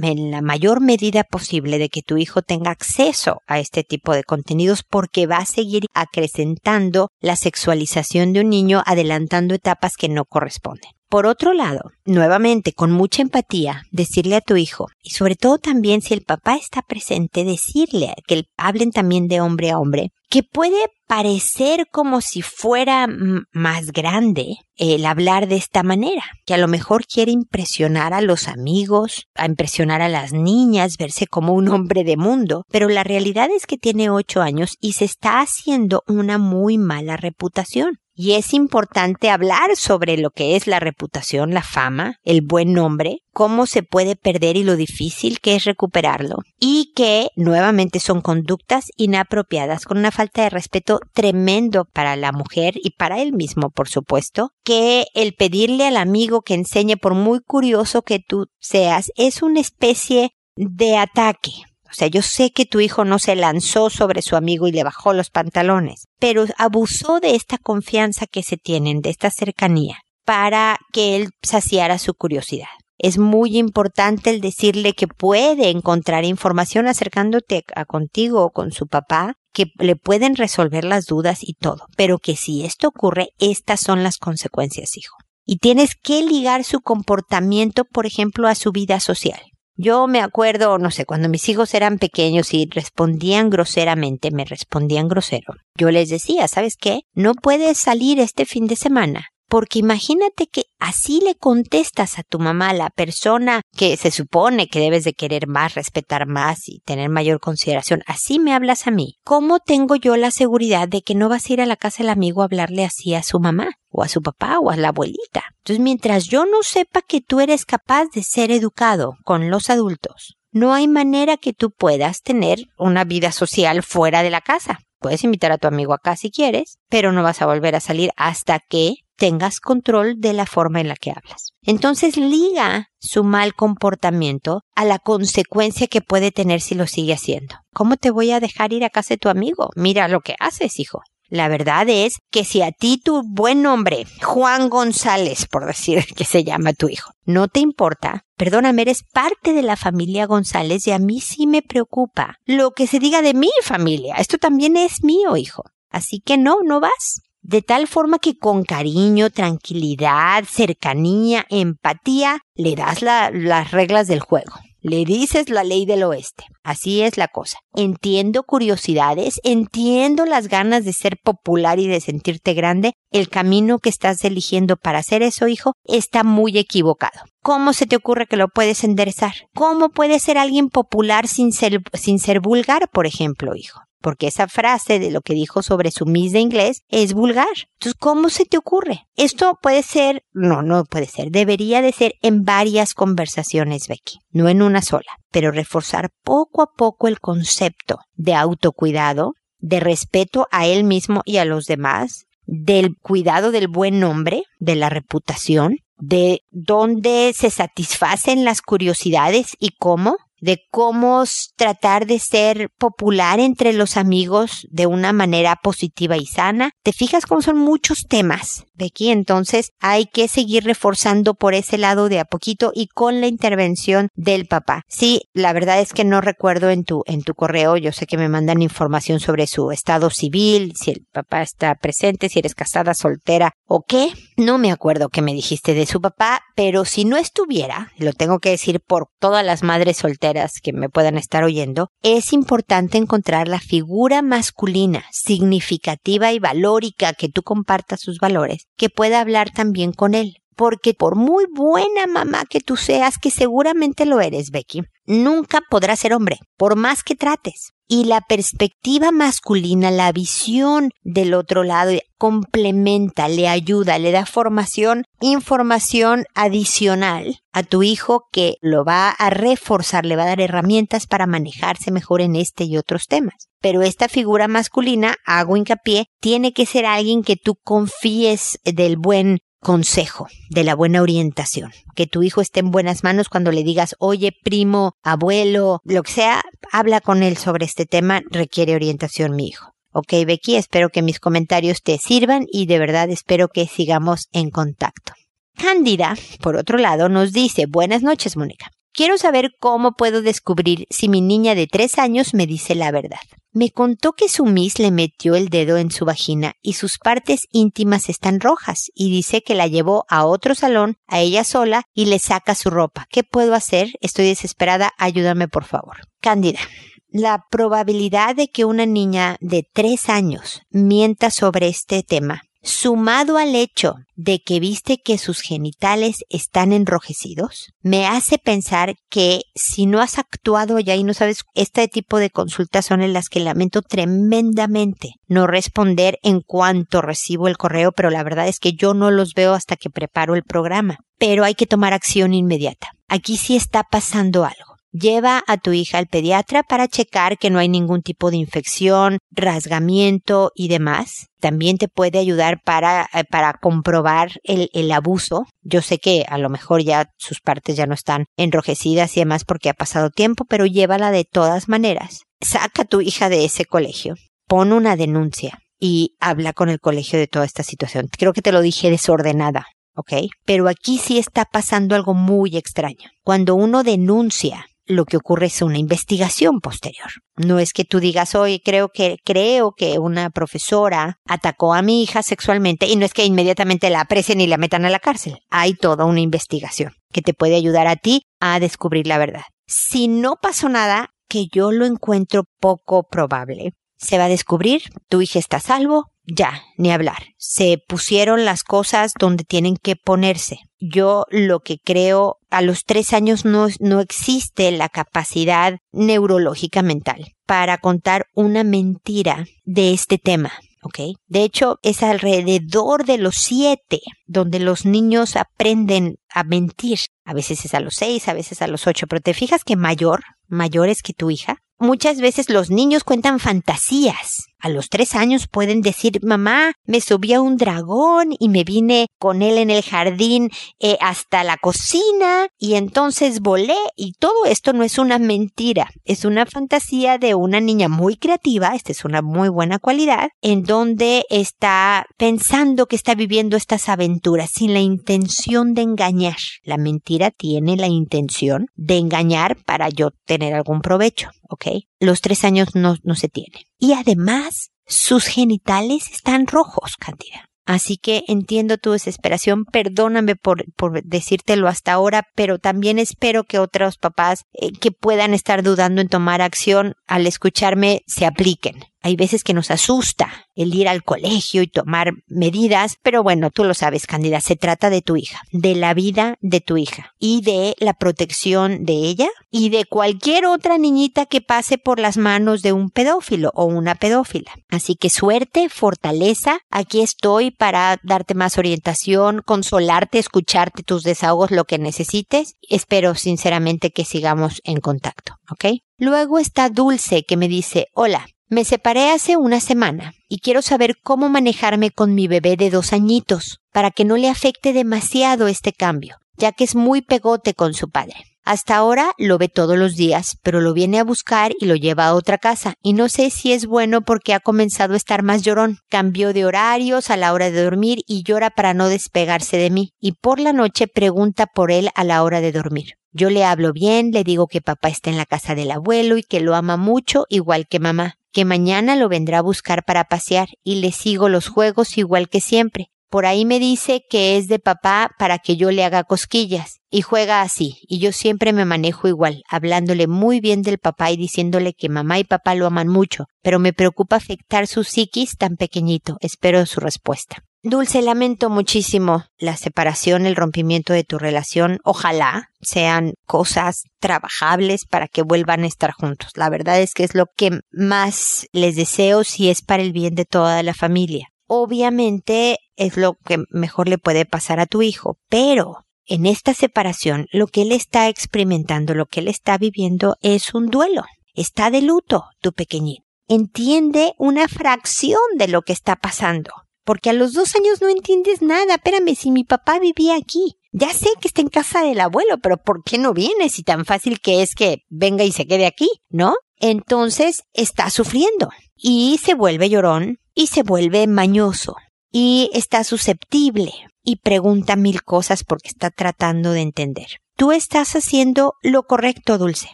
en 0.00 0.30
la 0.30 0.40
mayor 0.40 0.80
medida 0.80 1.24
posible 1.24 1.78
de 1.78 1.88
que 1.88 2.02
tu 2.02 2.18
hijo 2.18 2.40
tenga 2.40 2.70
acceso 2.70 3.40
a 3.48 3.58
este 3.58 3.82
tipo 3.82 4.14
de 4.14 4.22
contenidos, 4.22 4.84
porque 4.88 5.26
va 5.26 5.38
a 5.38 5.44
seguir 5.44 5.86
acrecentando 5.92 7.08
la 7.20 7.34
sexualización 7.34 8.32
de 8.32 8.42
un 8.42 8.50
niño 8.50 8.80
adelantando 8.86 9.56
etapas 9.56 9.96
que 9.96 10.08
no 10.08 10.24
corresponden. 10.24 10.92
Por 11.10 11.26
otro 11.26 11.54
lado, 11.54 11.90
nuevamente, 12.04 12.72
con 12.72 12.92
mucha 12.92 13.20
empatía, 13.20 13.82
decirle 13.90 14.36
a 14.36 14.40
tu 14.40 14.56
hijo, 14.56 14.86
y 15.02 15.10
sobre 15.10 15.34
todo 15.34 15.58
también 15.58 16.02
si 16.02 16.14
el 16.14 16.22
papá 16.22 16.54
está 16.54 16.82
presente, 16.82 17.42
decirle 17.42 18.14
que 18.28 18.44
hablen 18.56 18.92
también 18.92 19.26
de 19.26 19.40
hombre 19.40 19.72
a 19.72 19.80
hombre, 19.80 20.12
que 20.28 20.44
puede 20.44 20.78
parecer 21.08 21.88
como 21.90 22.20
si 22.20 22.42
fuera 22.42 23.08
más 23.52 23.90
grande 23.90 24.58
el 24.76 25.04
hablar 25.04 25.48
de 25.48 25.56
esta 25.56 25.82
manera, 25.82 26.22
que 26.46 26.54
a 26.54 26.58
lo 26.58 26.68
mejor 26.68 27.04
quiere 27.04 27.32
impresionar 27.32 28.14
a 28.14 28.20
los 28.20 28.46
amigos, 28.46 29.26
a 29.34 29.46
impresionar 29.46 30.02
a 30.02 30.08
las 30.08 30.32
niñas, 30.32 30.96
verse 30.96 31.26
como 31.26 31.54
un 31.54 31.66
hombre 31.70 32.04
de 32.04 32.16
mundo, 32.16 32.64
pero 32.70 32.88
la 32.88 33.02
realidad 33.02 33.48
es 33.50 33.66
que 33.66 33.78
tiene 33.78 34.10
ocho 34.10 34.42
años 34.42 34.76
y 34.78 34.92
se 34.92 35.06
está 35.06 35.40
haciendo 35.40 36.04
una 36.06 36.38
muy 36.38 36.78
mala 36.78 37.16
reputación. 37.16 37.98
Y 38.22 38.32
es 38.32 38.52
importante 38.52 39.30
hablar 39.30 39.76
sobre 39.76 40.18
lo 40.18 40.28
que 40.28 40.54
es 40.54 40.66
la 40.66 40.78
reputación, 40.78 41.54
la 41.54 41.62
fama, 41.62 42.16
el 42.22 42.42
buen 42.42 42.74
nombre, 42.74 43.22
cómo 43.32 43.64
se 43.64 43.82
puede 43.82 44.14
perder 44.14 44.58
y 44.58 44.62
lo 44.62 44.76
difícil 44.76 45.40
que 45.40 45.56
es 45.56 45.64
recuperarlo. 45.64 46.36
Y 46.58 46.92
que 46.94 47.30
nuevamente 47.34 47.98
son 47.98 48.20
conductas 48.20 48.90
inapropiadas 48.98 49.86
con 49.86 49.96
una 49.96 50.10
falta 50.10 50.42
de 50.42 50.50
respeto 50.50 51.00
tremendo 51.14 51.86
para 51.86 52.14
la 52.14 52.32
mujer 52.32 52.74
y 52.76 52.90
para 52.90 53.22
él 53.22 53.32
mismo, 53.32 53.70
por 53.70 53.88
supuesto, 53.88 54.50
que 54.64 55.06
el 55.14 55.32
pedirle 55.32 55.86
al 55.86 55.96
amigo 55.96 56.42
que 56.42 56.52
enseñe, 56.52 56.98
por 56.98 57.14
muy 57.14 57.40
curioso 57.40 58.02
que 58.02 58.18
tú 58.18 58.48
seas, 58.58 59.10
es 59.16 59.42
una 59.42 59.60
especie 59.60 60.32
de 60.56 60.98
ataque 60.98 61.52
o 61.90 61.94
sea, 61.94 62.08
yo 62.08 62.22
sé 62.22 62.52
que 62.52 62.66
tu 62.66 62.80
hijo 62.80 63.04
no 63.04 63.18
se 63.18 63.34
lanzó 63.34 63.90
sobre 63.90 64.22
su 64.22 64.36
amigo 64.36 64.68
y 64.68 64.72
le 64.72 64.84
bajó 64.84 65.12
los 65.12 65.30
pantalones, 65.30 66.04
pero 66.18 66.44
abusó 66.56 67.20
de 67.20 67.34
esta 67.34 67.58
confianza 67.58 68.26
que 68.26 68.42
se 68.42 68.56
tienen, 68.56 69.00
de 69.00 69.10
esta 69.10 69.30
cercanía, 69.30 69.98
para 70.24 70.78
que 70.92 71.16
él 71.16 71.30
saciara 71.42 71.98
su 71.98 72.14
curiosidad. 72.14 72.68
Es 72.96 73.18
muy 73.18 73.56
importante 73.56 74.30
el 74.30 74.40
decirle 74.40 74.92
que 74.92 75.08
puede 75.08 75.70
encontrar 75.70 76.24
información 76.24 76.86
acercándote 76.86 77.64
a 77.74 77.86
contigo 77.86 78.44
o 78.44 78.50
con 78.50 78.72
su 78.72 78.86
papá, 78.86 79.34
que 79.52 79.66
le 79.78 79.96
pueden 79.96 80.36
resolver 80.36 80.84
las 80.84 81.06
dudas 81.06 81.40
y 81.42 81.54
todo, 81.54 81.86
pero 81.96 82.18
que 82.18 82.36
si 82.36 82.64
esto 82.64 82.88
ocurre, 82.88 83.30
estas 83.38 83.80
son 83.80 84.02
las 84.02 84.18
consecuencias, 84.18 84.96
hijo. 84.96 85.16
Y 85.44 85.56
tienes 85.56 85.96
que 85.96 86.22
ligar 86.22 86.62
su 86.62 86.80
comportamiento, 86.80 87.84
por 87.84 88.06
ejemplo, 88.06 88.46
a 88.46 88.54
su 88.54 88.70
vida 88.70 89.00
social. 89.00 89.40
Yo 89.76 90.06
me 90.06 90.20
acuerdo, 90.20 90.78
no 90.78 90.90
sé, 90.90 91.06
cuando 91.06 91.28
mis 91.28 91.48
hijos 91.48 91.74
eran 91.74 91.98
pequeños 91.98 92.52
y 92.52 92.68
respondían 92.70 93.50
groseramente, 93.50 94.30
me 94.30 94.44
respondían 94.44 95.08
grosero. 95.08 95.54
Yo 95.76 95.90
les 95.90 96.08
decía, 96.10 96.48
¿sabes 96.48 96.76
qué? 96.76 97.00
No 97.14 97.34
puedes 97.34 97.78
salir 97.78 98.20
este 98.20 98.44
fin 98.44 98.66
de 98.66 98.76
semana. 98.76 99.28
Porque 99.50 99.80
imagínate 99.80 100.46
que 100.46 100.66
así 100.78 101.20
le 101.22 101.34
contestas 101.34 102.20
a 102.20 102.22
tu 102.22 102.38
mamá, 102.38 102.72
la 102.72 102.88
persona 102.88 103.62
que 103.76 103.96
se 103.96 104.12
supone 104.12 104.68
que 104.68 104.78
debes 104.78 105.02
de 105.02 105.12
querer 105.12 105.48
más, 105.48 105.74
respetar 105.74 106.28
más 106.28 106.68
y 106.68 106.78
tener 106.86 107.08
mayor 107.08 107.40
consideración. 107.40 108.02
Así 108.06 108.38
me 108.38 108.54
hablas 108.54 108.86
a 108.86 108.92
mí. 108.92 109.18
¿Cómo 109.24 109.58
tengo 109.58 109.96
yo 109.96 110.16
la 110.16 110.30
seguridad 110.30 110.88
de 110.88 111.02
que 111.02 111.16
no 111.16 111.28
vas 111.28 111.50
a 111.50 111.52
ir 111.52 111.60
a 111.60 111.66
la 111.66 111.74
casa 111.74 112.04
del 112.04 112.10
amigo 112.10 112.42
a 112.42 112.44
hablarle 112.44 112.84
así 112.84 113.14
a 113.14 113.24
su 113.24 113.40
mamá? 113.40 113.72
o 113.92 114.04
a 114.04 114.08
su 114.08 114.22
papá 114.22 114.60
o 114.60 114.70
a 114.70 114.76
la 114.76 114.90
abuelita. 114.90 115.42
Entonces, 115.58 115.82
mientras 115.82 116.26
yo 116.26 116.46
no 116.46 116.62
sepa 116.62 117.02
que 117.02 117.20
tú 117.20 117.40
eres 117.40 117.64
capaz 117.64 118.04
de 118.14 118.22
ser 118.22 118.52
educado 118.52 119.14
con 119.24 119.50
los 119.50 119.68
adultos, 119.68 120.36
no 120.52 120.72
hay 120.72 120.86
manera 120.86 121.36
que 121.36 121.52
tú 121.52 121.70
puedas 121.70 122.22
tener 122.22 122.66
una 122.78 123.02
vida 123.02 123.32
social 123.32 123.82
fuera 123.82 124.22
de 124.22 124.30
la 124.30 124.40
casa. 124.40 124.78
Puedes 124.98 125.24
invitar 125.24 125.50
a 125.50 125.58
tu 125.58 125.66
amigo 125.66 125.94
acá 125.94 126.16
si 126.16 126.30
quieres, 126.30 126.78
pero 126.88 127.12
no 127.12 127.22
vas 127.22 127.40
a 127.40 127.46
volver 127.46 127.74
a 127.74 127.80
salir 127.80 128.10
hasta 128.16 128.58
que 128.58 128.96
tengas 129.20 129.60
control 129.60 130.14
de 130.18 130.32
la 130.32 130.46
forma 130.46 130.80
en 130.80 130.88
la 130.88 130.96
que 130.96 131.10
hablas. 131.10 131.52
Entonces 131.60 132.16
liga 132.16 132.88
su 132.98 133.22
mal 133.22 133.54
comportamiento 133.54 134.62
a 134.74 134.86
la 134.86 134.98
consecuencia 134.98 135.88
que 135.88 136.00
puede 136.00 136.32
tener 136.32 136.62
si 136.62 136.74
lo 136.74 136.86
sigue 136.86 137.12
haciendo. 137.12 137.56
¿Cómo 137.74 137.98
te 137.98 138.10
voy 138.10 138.30
a 138.30 138.40
dejar 138.40 138.72
ir 138.72 138.82
a 138.82 138.88
casa 138.88 139.12
de 139.12 139.18
tu 139.18 139.28
amigo? 139.28 139.68
Mira 139.76 140.08
lo 140.08 140.22
que 140.22 140.36
haces, 140.40 140.80
hijo. 140.80 141.02
La 141.28 141.48
verdad 141.48 141.86
es 141.90 142.16
que 142.30 142.44
si 142.44 142.62
a 142.62 142.72
ti 142.72 142.98
tu 142.98 143.22
buen 143.22 143.60
nombre, 143.60 144.06
Juan 144.22 144.70
González, 144.70 145.46
por 145.46 145.66
decir 145.66 146.02
que 146.16 146.24
se 146.24 146.42
llama 146.42 146.72
tu 146.72 146.88
hijo, 146.88 147.12
no 147.26 147.46
te 147.46 147.60
importa, 147.60 148.24
perdóname, 148.38 148.82
eres 148.82 149.02
parte 149.04 149.52
de 149.52 149.62
la 149.62 149.76
familia 149.76 150.24
González 150.24 150.86
y 150.86 150.92
a 150.92 150.98
mí 150.98 151.20
sí 151.20 151.46
me 151.46 151.60
preocupa 151.60 152.38
lo 152.46 152.70
que 152.70 152.86
se 152.86 152.98
diga 152.98 153.20
de 153.20 153.34
mi 153.34 153.50
familia. 153.62 154.14
Esto 154.16 154.38
también 154.38 154.78
es 154.78 155.04
mío, 155.04 155.36
hijo. 155.36 155.64
Así 155.90 156.20
que 156.24 156.38
no, 156.38 156.60
no 156.64 156.80
vas. 156.80 157.20
De 157.50 157.62
tal 157.62 157.88
forma 157.88 158.20
que 158.20 158.38
con 158.38 158.62
cariño, 158.62 159.28
tranquilidad, 159.30 160.44
cercanía, 160.48 161.46
empatía, 161.50 162.42
le 162.54 162.76
das 162.76 163.02
las 163.02 163.72
reglas 163.72 164.06
del 164.06 164.20
juego. 164.20 164.52
Le 164.80 165.04
dices 165.04 165.50
la 165.50 165.64
ley 165.64 165.84
del 165.84 166.04
oeste. 166.04 166.44
Así 166.62 167.02
es 167.02 167.18
la 167.18 167.26
cosa. 167.26 167.58
Entiendo 167.74 168.44
curiosidades, 168.44 169.40
entiendo 169.42 170.26
las 170.26 170.46
ganas 170.46 170.84
de 170.84 170.92
ser 170.92 171.16
popular 171.24 171.80
y 171.80 171.88
de 171.88 172.00
sentirte 172.00 172.54
grande. 172.54 172.92
El 173.10 173.28
camino 173.28 173.80
que 173.80 173.88
estás 173.88 174.24
eligiendo 174.24 174.76
para 174.76 175.00
hacer 175.00 175.24
eso, 175.24 175.48
hijo, 175.48 175.72
está 175.82 176.22
muy 176.22 176.56
equivocado. 176.56 177.24
¿Cómo 177.42 177.72
se 177.72 177.86
te 177.86 177.96
ocurre 177.96 178.28
que 178.28 178.36
lo 178.36 178.46
puedes 178.46 178.84
enderezar? 178.84 179.32
¿Cómo 179.56 179.88
puedes 179.88 180.22
ser 180.22 180.38
alguien 180.38 180.68
popular 180.68 181.26
sin 181.26 181.50
ser, 181.50 181.82
sin 181.94 182.20
ser 182.20 182.38
vulgar, 182.38 182.88
por 182.92 183.08
ejemplo, 183.08 183.56
hijo? 183.56 183.80
Porque 184.00 184.28
esa 184.28 184.48
frase 184.48 184.98
de 184.98 185.10
lo 185.10 185.20
que 185.20 185.34
dijo 185.34 185.62
sobre 185.62 185.90
su 185.90 186.06
Miss 186.06 186.32
de 186.32 186.40
inglés 186.40 186.82
es 186.88 187.12
vulgar. 187.12 187.46
Entonces, 187.74 187.98
¿cómo 187.98 188.28
se 188.28 188.44
te 188.44 188.56
ocurre? 188.56 189.06
Esto 189.16 189.58
puede 189.60 189.82
ser, 189.82 190.22
no, 190.32 190.62
no 190.62 190.84
puede 190.84 191.06
ser, 191.06 191.30
debería 191.30 191.82
de 191.82 191.92
ser 191.92 192.14
en 192.22 192.44
varias 192.44 192.94
conversaciones, 192.94 193.88
Becky, 193.88 194.18
no 194.30 194.48
en 194.48 194.62
una 194.62 194.82
sola, 194.82 195.10
pero 195.30 195.50
reforzar 195.50 196.10
poco 196.22 196.62
a 196.62 196.70
poco 196.76 197.08
el 197.08 197.20
concepto 197.20 197.98
de 198.14 198.34
autocuidado, 198.34 199.34
de 199.58 199.80
respeto 199.80 200.46
a 200.50 200.66
él 200.66 200.84
mismo 200.84 201.22
y 201.24 201.36
a 201.36 201.44
los 201.44 201.66
demás, 201.66 202.24
del 202.46 202.96
cuidado 203.00 203.52
del 203.52 203.68
buen 203.68 204.00
nombre, 204.00 204.42
de 204.58 204.74
la 204.74 204.88
reputación, 204.88 205.76
de 205.98 206.40
dónde 206.50 207.32
se 207.36 207.50
satisfacen 207.50 208.44
las 208.44 208.62
curiosidades 208.62 209.56
y 209.58 209.70
cómo, 209.78 210.16
de 210.40 210.62
cómo 210.70 211.24
tratar 211.56 212.06
de 212.06 212.18
ser 212.18 212.70
popular 212.78 213.40
entre 213.40 213.72
los 213.72 213.96
amigos 213.96 214.66
de 214.70 214.86
una 214.86 215.12
manera 215.12 215.56
positiva 215.62 216.16
y 216.16 216.26
sana. 216.26 216.72
Te 216.82 216.92
fijas 216.92 217.26
cómo 217.26 217.42
son 217.42 217.58
muchos 217.58 218.06
temas, 218.08 218.64
Becky, 218.80 219.10
entonces 219.10 219.70
hay 219.78 220.06
que 220.06 220.26
seguir 220.26 220.64
reforzando 220.64 221.34
por 221.34 221.54
ese 221.54 221.78
lado 221.78 222.08
de 222.08 222.18
a 222.18 222.24
poquito 222.24 222.72
y 222.74 222.88
con 222.88 223.20
la 223.20 223.28
intervención 223.28 224.08
del 224.14 224.46
papá. 224.46 224.82
Sí, 224.88 225.22
la 225.32 225.52
verdad 225.52 225.80
es 225.80 225.92
que 225.92 226.04
no 226.04 226.20
recuerdo 226.20 226.70
en 226.70 226.84
tu 226.84 227.02
en 227.06 227.22
tu 227.22 227.34
correo, 227.34 227.76
yo 227.76 227.92
sé 227.92 228.06
que 228.06 228.16
me 228.16 228.28
mandan 228.28 228.62
información 228.62 229.20
sobre 229.20 229.46
su 229.46 229.70
estado 229.70 230.10
civil, 230.10 230.72
si 230.76 230.90
el 230.90 231.06
papá 231.12 231.42
está 231.42 231.74
presente, 231.74 232.28
si 232.28 232.40
eres 232.40 232.54
casada, 232.54 232.94
soltera 232.94 233.52
o 233.66 233.84
qué. 233.86 234.10
No 234.36 234.58
me 234.58 234.72
acuerdo 234.72 235.10
qué 235.10 235.22
me 235.22 235.34
dijiste 235.34 235.74
de 235.74 235.86
su 235.86 236.00
papá, 236.00 236.40
pero 236.56 236.84
si 236.84 237.04
no 237.04 237.16
estuviera, 237.16 237.92
lo 237.98 238.12
tengo 238.12 238.38
que 238.38 238.50
decir 238.50 238.80
por 238.80 239.08
todas 239.18 239.44
las 239.44 239.62
madres 239.62 239.98
solteras 239.98 240.60
que 240.62 240.72
me 240.72 240.88
puedan 240.88 241.18
estar 241.18 241.44
oyendo, 241.44 241.88
es 242.02 242.32
importante 242.32 242.98
encontrar 242.98 243.48
la 243.48 243.60
figura 243.60 244.22
masculina 244.22 245.04
significativa 245.12 246.32
y 246.32 246.38
valórica 246.38 247.12
que 247.12 247.28
tú 247.28 247.42
compartas 247.42 248.00
sus 248.00 248.18
valores, 248.18 248.66
que 248.76 248.88
pueda 248.88 249.20
hablar 249.20 249.50
también 249.50 249.92
con 249.92 250.14
él. 250.14 250.36
Porque 250.56 250.92
por 250.94 251.16
muy 251.16 251.46
buena 251.50 252.06
mamá 252.06 252.44
que 252.44 252.60
tú 252.60 252.76
seas, 252.76 253.18
que 253.18 253.30
seguramente 253.30 254.04
lo 254.04 254.20
eres, 254.20 254.50
Becky, 254.50 254.82
nunca 255.06 255.60
podrás 255.70 256.00
ser 256.00 256.12
hombre, 256.12 256.38
por 256.56 256.76
más 256.76 257.02
que 257.02 257.14
trates 257.14 257.72
y 257.92 258.04
la 258.04 258.20
perspectiva 258.20 259.10
masculina, 259.10 259.90
la 259.90 260.12
visión 260.12 260.90
del 261.02 261.34
otro 261.34 261.64
lado, 261.64 261.90
complementa, 262.18 263.26
le 263.26 263.48
ayuda, 263.48 263.98
le 263.98 264.12
da 264.12 264.26
formación, 264.26 265.06
información 265.20 266.24
adicional 266.36 267.40
a 267.52 267.64
tu 267.64 267.82
hijo 267.82 268.28
que 268.30 268.54
lo 268.60 268.84
va 268.84 269.10
a 269.10 269.30
reforzar, 269.30 270.06
le 270.06 270.14
va 270.14 270.22
a 270.22 270.26
dar 270.26 270.40
herramientas 270.40 271.08
para 271.08 271.26
manejarse 271.26 271.90
mejor 271.90 272.20
en 272.20 272.36
este 272.36 272.62
y 272.62 272.76
otros 272.76 273.06
temas. 273.08 273.48
Pero 273.60 273.82
esta 273.82 274.08
figura 274.08 274.46
masculina, 274.46 275.16
hago 275.26 275.56
hincapié, 275.56 276.06
tiene 276.20 276.52
que 276.52 276.66
ser 276.66 276.86
alguien 276.86 277.24
que 277.24 277.34
tú 277.34 277.56
confíes 277.60 278.60
del 278.62 278.98
buen 278.98 279.40
consejo, 279.60 280.26
de 280.48 280.64
la 280.64 280.74
buena 280.74 281.02
orientación. 281.02 281.72
Que 281.94 282.06
tu 282.06 282.22
hijo 282.22 282.40
esté 282.40 282.60
en 282.60 282.70
buenas 282.70 283.04
manos 283.04 283.28
cuando 283.28 283.52
le 283.52 283.62
digas, 283.62 283.94
oye, 283.98 284.32
primo, 284.42 284.94
abuelo, 285.02 285.80
lo 285.84 286.02
que 286.02 286.12
sea, 286.12 286.42
habla 286.72 287.00
con 287.00 287.22
él 287.22 287.36
sobre 287.36 287.66
este 287.66 287.86
tema, 287.86 288.22
requiere 288.30 288.74
orientación 288.74 289.36
mi 289.36 289.48
hijo. 289.48 289.72
Ok, 289.92 290.12
Becky, 290.26 290.56
espero 290.56 290.90
que 290.90 291.02
mis 291.02 291.18
comentarios 291.18 291.82
te 291.82 291.98
sirvan 291.98 292.46
y 292.50 292.66
de 292.66 292.78
verdad 292.78 293.10
espero 293.10 293.48
que 293.48 293.66
sigamos 293.66 294.28
en 294.32 294.50
contacto. 294.50 295.12
Cándida, 295.56 296.14
por 296.40 296.56
otro 296.56 296.78
lado, 296.78 297.08
nos 297.08 297.32
dice, 297.32 297.66
buenas 297.66 298.02
noches, 298.02 298.36
Mónica. 298.36 298.70
Quiero 298.92 299.18
saber 299.18 299.50
cómo 299.60 299.92
puedo 299.92 300.22
descubrir 300.22 300.86
si 300.90 301.08
mi 301.08 301.20
niña 301.20 301.54
de 301.54 301.66
tres 301.66 301.98
años 301.98 302.34
me 302.34 302.46
dice 302.46 302.74
la 302.74 302.90
verdad. 302.90 303.18
Me 303.52 303.70
contó 303.70 304.12
que 304.12 304.28
su 304.28 304.44
Miss 304.44 304.78
le 304.78 304.92
metió 304.92 305.34
el 305.34 305.48
dedo 305.48 305.76
en 305.76 305.90
su 305.90 306.04
vagina 306.04 306.54
y 306.62 306.74
sus 306.74 306.98
partes 306.98 307.48
íntimas 307.50 308.08
están 308.08 308.38
rojas 308.38 308.90
y 308.94 309.10
dice 309.10 309.42
que 309.42 309.56
la 309.56 309.66
llevó 309.66 310.04
a 310.08 310.24
otro 310.24 310.54
salón, 310.54 310.98
a 311.08 311.20
ella 311.20 311.42
sola, 311.42 311.82
y 311.92 312.06
le 312.06 312.20
saca 312.20 312.54
su 312.54 312.70
ropa. 312.70 313.06
¿Qué 313.10 313.24
puedo 313.24 313.54
hacer? 313.54 313.90
Estoy 314.00 314.26
desesperada. 314.26 314.92
Ayúdame, 314.98 315.48
por 315.48 315.64
favor. 315.64 315.96
Cándida. 316.20 316.60
La 317.08 317.44
probabilidad 317.50 318.36
de 318.36 318.48
que 318.48 318.64
una 318.64 318.86
niña 318.86 319.36
de 319.40 319.68
tres 319.72 320.08
años 320.08 320.62
mienta 320.70 321.30
sobre 321.30 321.66
este 321.66 322.04
tema 322.04 322.42
sumado 322.62 323.38
al 323.38 323.54
hecho 323.54 323.94
de 324.16 324.40
que 324.40 324.60
viste 324.60 324.98
que 325.02 325.16
sus 325.18 325.40
genitales 325.40 326.24
están 326.28 326.72
enrojecidos, 326.72 327.72
me 327.82 328.06
hace 328.06 328.38
pensar 328.38 328.94
que 329.08 329.42
si 329.54 329.86
no 329.86 330.00
has 330.00 330.18
actuado 330.18 330.78
ya 330.78 330.94
y 330.94 331.04
no 331.04 331.14
sabes, 331.14 331.44
este 331.54 331.88
tipo 331.88 332.18
de 332.18 332.30
consultas 332.30 332.86
son 332.86 333.02
en 333.02 333.12
las 333.12 333.28
que 333.28 333.40
lamento 333.40 333.82
tremendamente 333.82 335.14
no 335.26 335.46
responder 335.46 336.18
en 336.22 336.40
cuanto 336.40 337.02
recibo 337.02 337.48
el 337.48 337.56
correo, 337.56 337.92
pero 337.92 338.10
la 338.10 338.22
verdad 338.22 338.48
es 338.48 338.58
que 338.58 338.72
yo 338.72 338.94
no 338.94 339.10
los 339.10 339.34
veo 339.34 339.54
hasta 339.54 339.76
que 339.76 339.90
preparo 339.90 340.34
el 340.34 340.42
programa. 340.42 340.98
Pero 341.18 341.44
hay 341.44 341.54
que 341.54 341.66
tomar 341.66 341.92
acción 341.92 342.34
inmediata. 342.34 342.92
Aquí 343.08 343.36
sí 343.36 343.56
está 343.56 343.84
pasando 343.84 344.44
algo. 344.44 344.76
Lleva 344.92 345.44
a 345.46 345.56
tu 345.56 345.72
hija 345.72 345.98
al 345.98 346.08
pediatra 346.08 346.64
para 346.64 346.88
checar 346.88 347.38
que 347.38 347.48
no 347.48 347.60
hay 347.60 347.68
ningún 347.68 348.02
tipo 348.02 348.30
de 348.30 348.38
infección, 348.38 349.18
rasgamiento 349.30 350.50
y 350.54 350.66
demás. 350.66 351.28
También 351.38 351.78
te 351.78 351.86
puede 351.86 352.18
ayudar 352.18 352.60
para, 352.64 353.08
eh, 353.14 353.22
para 353.22 353.52
comprobar 353.54 354.32
el, 354.42 354.68
el 354.72 354.90
abuso. 354.90 355.46
Yo 355.62 355.80
sé 355.80 355.98
que 355.98 356.24
a 356.28 356.38
lo 356.38 356.48
mejor 356.48 356.82
ya 356.82 357.06
sus 357.18 357.40
partes 357.40 357.76
ya 357.76 357.86
no 357.86 357.94
están 357.94 358.24
enrojecidas 358.36 359.16
y 359.16 359.20
demás 359.20 359.44
porque 359.44 359.70
ha 359.70 359.74
pasado 359.74 360.10
tiempo, 360.10 360.44
pero 360.44 360.66
llévala 360.66 361.12
de 361.12 361.24
todas 361.24 361.68
maneras. 361.68 362.22
Saca 362.40 362.82
a 362.82 362.86
tu 362.86 363.00
hija 363.00 363.28
de 363.28 363.44
ese 363.44 363.64
colegio. 363.64 364.16
Pon 364.48 364.72
una 364.72 364.96
denuncia 364.96 365.60
y 365.78 366.16
habla 366.18 366.52
con 366.52 366.68
el 366.68 366.80
colegio 366.80 367.18
de 367.18 367.28
toda 367.28 367.44
esta 367.44 367.62
situación. 367.62 368.08
Creo 368.10 368.32
que 368.32 368.42
te 368.42 368.52
lo 368.52 368.60
dije 368.60 368.90
desordenada. 368.90 369.66
¿ok? 369.94 370.12
Pero 370.44 370.68
aquí 370.68 370.98
sí 370.98 371.18
está 371.18 371.44
pasando 371.44 371.94
algo 371.94 372.14
muy 372.14 372.56
extraño. 372.56 373.10
Cuando 373.22 373.54
uno 373.54 373.82
denuncia 373.82 374.66
lo 374.90 375.04
que 375.04 375.16
ocurre 375.16 375.46
es 375.46 375.62
una 375.62 375.78
investigación 375.78 376.60
posterior. 376.60 377.10
No 377.36 377.58
es 377.58 377.72
que 377.72 377.84
tú 377.84 378.00
digas, 378.00 378.34
oye, 378.34 378.60
creo 378.64 378.88
que, 378.88 379.16
creo 379.24 379.72
que 379.76 379.98
una 379.98 380.30
profesora 380.30 381.18
atacó 381.26 381.74
a 381.74 381.82
mi 381.82 382.02
hija 382.02 382.22
sexualmente 382.22 382.86
y 382.86 382.96
no 382.96 383.06
es 383.06 383.14
que 383.14 383.24
inmediatamente 383.24 383.90
la 383.90 384.00
apresen 384.00 384.40
y 384.40 384.46
la 384.46 384.58
metan 384.58 384.84
a 384.84 384.90
la 384.90 384.98
cárcel. 384.98 385.38
Hay 385.50 385.74
toda 385.74 386.04
una 386.04 386.20
investigación 386.20 386.92
que 387.12 387.22
te 387.22 387.34
puede 387.34 387.56
ayudar 387.56 387.86
a 387.86 387.96
ti 387.96 388.22
a 388.40 388.60
descubrir 388.60 389.06
la 389.06 389.18
verdad. 389.18 389.42
Si 389.66 390.08
no 390.08 390.36
pasó 390.42 390.68
nada, 390.68 391.10
que 391.28 391.46
yo 391.52 391.70
lo 391.70 391.86
encuentro 391.86 392.44
poco 392.60 393.04
probable, 393.04 393.72
se 393.96 394.18
va 394.18 394.24
a 394.24 394.28
descubrir, 394.28 394.82
tu 395.08 395.22
hija 395.22 395.38
está 395.38 395.60
salvo, 395.60 396.09
ya, 396.24 396.62
ni 396.76 396.92
hablar. 396.92 397.34
Se 397.36 397.78
pusieron 397.86 398.44
las 398.44 398.62
cosas 398.62 399.12
donde 399.18 399.44
tienen 399.44 399.76
que 399.76 399.96
ponerse. 399.96 400.60
Yo 400.78 401.26
lo 401.30 401.60
que 401.60 401.78
creo, 401.78 402.38
a 402.50 402.62
los 402.62 402.84
tres 402.84 403.12
años 403.12 403.44
no, 403.44 403.68
no 403.80 404.00
existe 404.00 404.70
la 404.70 404.88
capacidad 404.88 405.78
neurológica 405.92 406.82
mental 406.82 407.34
para 407.46 407.78
contar 407.78 408.26
una 408.34 408.64
mentira 408.64 409.46
de 409.64 409.92
este 409.92 410.18
tema. 410.18 410.52
¿ok? 410.82 410.98
De 411.26 411.42
hecho, 411.42 411.78
es 411.82 412.02
alrededor 412.02 413.04
de 413.04 413.18
los 413.18 413.36
siete 413.36 414.00
donde 414.26 414.60
los 414.60 414.86
niños 414.86 415.36
aprenden 415.36 416.16
a 416.30 416.44
mentir. 416.44 416.98
A 417.24 417.34
veces 417.34 417.64
es 417.64 417.74
a 417.74 417.80
los 417.80 417.94
seis, 417.94 418.28
a 418.28 418.32
veces 418.34 418.62
a 418.62 418.66
los 418.66 418.86
ocho, 418.86 419.06
pero 419.06 419.20
te 419.20 419.34
fijas 419.34 419.64
que 419.64 419.76
mayor, 419.76 420.22
mayor 420.48 420.88
es 420.88 421.02
que 421.02 421.12
tu 421.12 421.30
hija. 421.30 421.58
Muchas 421.78 422.20
veces 422.20 422.50
los 422.50 422.70
niños 422.70 423.04
cuentan 423.04 423.38
fantasías 423.40 424.49
a 424.60 424.68
los 424.68 424.88
tres 424.88 425.14
años 425.14 425.46
pueden 425.48 425.80
decir, 425.80 426.20
mamá, 426.22 426.72
me 426.84 427.00
subí 427.00 427.32
a 427.32 427.40
un 427.40 427.56
dragón 427.56 428.34
y 428.38 428.48
me 428.48 428.64
vine 428.64 429.08
con 429.18 429.42
él 429.42 429.58
en 429.58 429.70
el 429.70 429.82
jardín 429.82 430.50
eh, 430.78 430.96
hasta 431.00 431.44
la 431.44 431.56
cocina 431.56 432.48
y 432.58 432.74
entonces 432.74 433.40
volé 433.40 433.76
y 433.96 434.12
todo 434.12 434.44
esto 434.46 434.72
no 434.72 434.82
es 434.82 434.98
una 434.98 435.18
mentira, 435.18 435.90
es 436.04 436.24
una 436.24 436.46
fantasía 436.46 437.18
de 437.18 437.34
una 437.34 437.60
niña 437.60 437.88
muy 437.88 438.16
creativa, 438.16 438.74
esta 438.74 438.92
es 438.92 439.04
una 439.04 439.22
muy 439.22 439.48
buena 439.48 439.78
cualidad, 439.78 440.30
en 440.40 440.62
donde 440.62 441.24
está 441.30 442.06
pensando 442.16 442.86
que 442.86 442.96
está 442.96 443.14
viviendo 443.14 443.56
estas 443.56 443.88
aventuras 443.88 444.50
sin 444.50 444.74
la 444.74 444.80
intención 444.80 445.74
de 445.74 445.82
engañar. 445.82 446.36
La 446.62 446.76
mentira 446.76 447.30
tiene 447.30 447.76
la 447.76 447.88
intención 447.88 448.66
de 448.76 448.98
engañar 448.98 449.56
para 449.64 449.88
yo 449.88 450.10
tener 450.24 450.54
algún 450.54 450.80
provecho, 450.80 451.30
¿ok? 451.48 451.66
Los 451.98 452.20
tres 452.20 452.44
años 452.44 452.74
no, 452.74 452.96
no 453.02 453.14
se 453.14 453.28
tiene. 453.28 453.66
Y 453.78 453.92
además, 453.92 454.49
sus 454.90 455.26
genitales 455.26 456.10
están 456.12 456.46
rojos, 456.46 456.96
Cándida. 456.98 457.46
Así 457.64 457.98
que 457.98 458.24
entiendo 458.26 458.78
tu 458.78 458.90
desesperación, 458.90 459.64
perdóname 459.64 460.34
por, 460.34 460.64
por, 460.74 461.04
decírtelo 461.04 461.68
hasta 461.68 461.92
ahora, 461.92 462.24
pero 462.34 462.58
también 462.58 462.98
espero 462.98 463.44
que 463.44 463.60
otros 463.60 463.96
papás 463.96 464.42
eh, 464.54 464.72
que 464.72 464.90
puedan 464.90 465.34
estar 465.34 465.62
dudando 465.62 466.00
en 466.00 466.08
tomar 466.08 466.42
acción 466.42 466.94
al 467.06 467.28
escucharme 467.28 468.02
se 468.08 468.26
apliquen. 468.26 468.89
Hay 469.02 469.16
veces 469.16 469.44
que 469.44 469.54
nos 469.54 469.70
asusta 469.70 470.30
el 470.54 470.74
ir 470.74 470.88
al 470.88 471.02
colegio 471.02 471.62
y 471.62 471.66
tomar 471.66 472.12
medidas, 472.26 472.96
pero 473.02 473.22
bueno, 473.22 473.50
tú 473.50 473.64
lo 473.64 473.74
sabes, 473.74 474.06
Candida, 474.06 474.40
se 474.40 474.56
trata 474.56 474.90
de 474.90 475.00
tu 475.00 475.16
hija, 475.16 475.40
de 475.52 475.74
la 475.74 475.94
vida 475.94 476.36
de 476.40 476.60
tu 476.60 476.76
hija 476.76 477.14
y 477.18 477.40
de 477.42 477.74
la 477.78 477.94
protección 477.94 478.84
de 478.84 478.92
ella 478.92 479.28
y 479.50 479.70
de 479.70 479.84
cualquier 479.86 480.46
otra 480.46 480.76
niñita 480.78 481.26
que 481.26 481.40
pase 481.40 481.78
por 481.78 481.98
las 481.98 482.16
manos 482.16 482.62
de 482.62 482.72
un 482.72 482.90
pedófilo 482.90 483.50
o 483.54 483.64
una 483.64 483.94
pedófila. 483.94 484.52
Así 484.68 484.96
que 484.96 485.10
suerte, 485.10 485.68
fortaleza, 485.68 486.60
aquí 486.70 487.00
estoy 487.00 487.50
para 487.50 487.98
darte 488.02 488.34
más 488.34 488.58
orientación, 488.58 489.42
consolarte, 489.44 490.18
escucharte 490.18 490.82
tus 490.82 491.02
desahogos, 491.02 491.50
lo 491.50 491.64
que 491.64 491.78
necesites. 491.78 492.56
Espero 492.68 493.14
sinceramente 493.14 493.90
que 493.90 494.04
sigamos 494.04 494.60
en 494.64 494.80
contacto, 494.80 495.36
¿ok? 495.50 495.80
Luego 495.98 496.38
está 496.38 496.68
Dulce 496.68 497.24
que 497.24 497.36
me 497.36 497.48
dice, 497.48 497.88
hola, 497.92 498.26
me 498.50 498.64
separé 498.64 499.10
hace 499.10 499.36
una 499.36 499.60
semana 499.60 500.12
y 500.28 500.40
quiero 500.40 500.60
saber 500.60 500.96
cómo 501.02 501.28
manejarme 501.28 501.90
con 501.92 502.14
mi 502.14 502.26
bebé 502.26 502.56
de 502.56 502.68
dos 502.68 502.92
añitos 502.92 503.60
para 503.72 503.92
que 503.92 504.04
no 504.04 504.16
le 504.16 504.28
afecte 504.28 504.72
demasiado 504.72 505.46
este 505.46 505.72
cambio, 505.72 506.16
ya 506.36 506.50
que 506.50 506.64
es 506.64 506.74
muy 506.74 507.00
pegote 507.00 507.54
con 507.54 507.74
su 507.74 507.90
padre. 507.90 508.16
Hasta 508.44 508.74
ahora 508.74 509.12
lo 509.18 509.38
ve 509.38 509.48
todos 509.48 509.78
los 509.78 509.94
días, 509.94 510.36
pero 510.42 510.60
lo 510.60 510.74
viene 510.74 510.98
a 510.98 511.04
buscar 511.04 511.52
y 511.60 511.66
lo 511.66 511.76
lleva 511.76 512.06
a 512.06 512.14
otra 512.14 512.38
casa, 512.38 512.74
y 512.82 512.94
no 512.94 513.08
sé 513.08 513.30
si 513.30 513.52
es 513.52 513.66
bueno 513.66 514.00
porque 514.00 514.34
ha 514.34 514.40
comenzado 514.40 514.94
a 514.94 514.96
estar 514.96 515.22
más 515.22 515.42
llorón. 515.42 515.78
Cambió 515.88 516.32
de 516.32 516.44
horarios 516.44 517.10
a 517.10 517.16
la 517.16 517.32
hora 517.32 517.50
de 517.50 517.62
dormir 517.62 518.00
y 518.08 518.24
llora 518.24 518.50
para 518.50 518.74
no 518.74 518.88
despegarse 518.88 519.58
de 519.58 519.70
mí, 519.70 519.92
y 520.00 520.12
por 520.12 520.40
la 520.40 520.52
noche 520.52 520.88
pregunta 520.88 521.46
por 521.46 521.70
él 521.70 521.90
a 521.94 522.02
la 522.02 522.24
hora 522.24 522.40
de 522.40 522.50
dormir. 522.50 522.94
Yo 523.12 523.28
le 523.28 523.44
hablo 523.44 523.72
bien, 523.72 524.12
le 524.12 524.22
digo 524.22 524.46
que 524.46 524.60
papá 524.60 524.88
está 524.88 525.10
en 525.10 525.16
la 525.16 525.26
casa 525.26 525.56
del 525.56 525.72
abuelo 525.72 526.16
y 526.16 526.22
que 526.22 526.40
lo 526.40 526.54
ama 526.54 526.76
mucho, 526.76 527.26
igual 527.28 527.66
que 527.66 527.80
mamá, 527.80 528.14
que 528.32 528.44
mañana 528.44 528.94
lo 528.94 529.08
vendrá 529.08 529.38
a 529.38 529.42
buscar 529.42 529.84
para 529.84 530.04
pasear 530.04 530.48
y 530.62 530.76
le 530.76 530.92
sigo 530.92 531.28
los 531.28 531.48
juegos 531.48 531.98
igual 531.98 532.28
que 532.28 532.40
siempre. 532.40 532.90
Por 533.10 533.26
ahí 533.26 533.44
me 533.44 533.58
dice 533.58 534.04
que 534.08 534.36
es 534.36 534.46
de 534.46 534.60
papá 534.60 535.10
para 535.18 535.38
que 535.40 535.56
yo 535.56 535.72
le 535.72 535.82
haga 535.82 536.04
cosquillas 536.04 536.78
y 536.88 537.02
juega 537.02 537.42
así, 537.42 537.78
y 537.82 537.98
yo 537.98 538.12
siempre 538.12 538.52
me 538.52 538.64
manejo 538.64 539.08
igual, 539.08 539.42
hablándole 539.48 540.06
muy 540.06 540.40
bien 540.40 540.62
del 540.62 540.78
papá 540.78 541.10
y 541.10 541.16
diciéndole 541.16 541.74
que 541.74 541.88
mamá 541.88 542.20
y 542.20 542.24
papá 542.24 542.54
lo 542.54 542.66
aman 542.66 542.86
mucho, 542.86 543.24
pero 543.42 543.58
me 543.58 543.72
preocupa 543.72 544.14
afectar 544.14 544.68
su 544.68 544.84
psiquis 544.84 545.36
tan 545.36 545.56
pequeñito. 545.56 546.16
Espero 546.20 546.64
su 546.66 546.78
respuesta. 546.78 547.42
Dulce, 547.62 548.00
lamento 548.00 548.48
muchísimo 548.48 549.24
la 549.36 549.54
separación, 549.54 550.24
el 550.24 550.34
rompimiento 550.34 550.94
de 550.94 551.04
tu 551.04 551.18
relación. 551.18 551.78
Ojalá 551.84 552.48
sean 552.62 553.12
cosas 553.26 553.82
trabajables 553.98 554.86
para 554.86 555.08
que 555.08 555.20
vuelvan 555.20 555.64
a 555.64 555.66
estar 555.66 555.92
juntos. 555.92 556.30
La 556.36 556.48
verdad 556.48 556.80
es 556.80 556.94
que 556.94 557.04
es 557.04 557.14
lo 557.14 557.26
que 557.36 557.60
más 557.70 558.46
les 558.52 558.76
deseo 558.76 559.24
si 559.24 559.50
es 559.50 559.60
para 559.60 559.82
el 559.82 559.92
bien 559.92 560.14
de 560.14 560.24
toda 560.24 560.62
la 560.62 560.72
familia. 560.72 561.28
Obviamente 561.48 562.56
es 562.76 562.96
lo 562.96 563.18
que 563.26 563.44
mejor 563.50 563.90
le 563.90 563.98
puede 563.98 564.24
pasar 564.24 564.58
a 564.58 564.64
tu 564.64 564.80
hijo, 564.80 565.18
pero 565.28 565.84
en 566.06 566.24
esta 566.24 566.54
separación 566.54 567.26
lo 567.30 567.46
que 567.46 567.62
él 567.62 567.72
está 567.72 568.08
experimentando, 568.08 568.94
lo 568.94 569.04
que 569.04 569.20
él 569.20 569.28
está 569.28 569.58
viviendo 569.58 570.16
es 570.22 570.54
un 570.54 570.68
duelo. 570.68 571.02
Está 571.34 571.70
de 571.70 571.82
luto, 571.82 572.24
tu 572.40 572.52
pequeñín. 572.52 573.04
Entiende 573.28 574.14
una 574.16 574.48
fracción 574.48 575.20
de 575.36 575.48
lo 575.48 575.60
que 575.60 575.74
está 575.74 575.96
pasando 575.96 576.52
porque 576.84 577.10
a 577.10 577.12
los 577.12 577.32
dos 577.32 577.54
años 577.54 577.80
no 577.80 577.88
entiendes 577.88 578.42
nada. 578.42 578.74
Espérame, 578.74 579.14
si 579.14 579.30
mi 579.30 579.44
papá 579.44 579.78
vivía 579.78 580.16
aquí. 580.16 580.56
Ya 580.72 580.92
sé 580.92 581.08
que 581.20 581.26
está 581.28 581.40
en 581.40 581.48
casa 581.48 581.82
del 581.82 582.00
abuelo, 582.00 582.38
pero 582.40 582.56
¿por 582.56 582.84
qué 582.84 582.96
no 582.96 583.12
viene 583.12 583.48
si 583.48 583.64
tan 583.64 583.84
fácil 583.84 584.20
que 584.20 584.42
es 584.42 584.54
que 584.54 584.84
venga 584.88 585.24
y 585.24 585.32
se 585.32 585.46
quede 585.46 585.66
aquí, 585.66 585.88
¿no? 586.08 586.34
Entonces 586.58 587.42
está 587.52 587.90
sufriendo 587.90 588.50
y 588.76 589.18
se 589.22 589.34
vuelve 589.34 589.68
llorón 589.68 590.18
y 590.34 590.46
se 590.46 590.62
vuelve 590.62 591.06
mañoso 591.08 591.74
y 592.12 592.50
está 592.52 592.84
susceptible 592.84 593.72
y 594.02 594.16
pregunta 594.16 594.76
mil 594.76 595.02
cosas 595.02 595.42
porque 595.44 595.68
está 595.68 595.90
tratando 595.90 596.52
de 596.52 596.60
entender. 596.60 597.06
Tú 597.36 597.52
estás 597.52 597.96
haciendo 597.96 598.54
lo 598.62 598.82
correcto, 598.82 599.38
Dulce. 599.38 599.70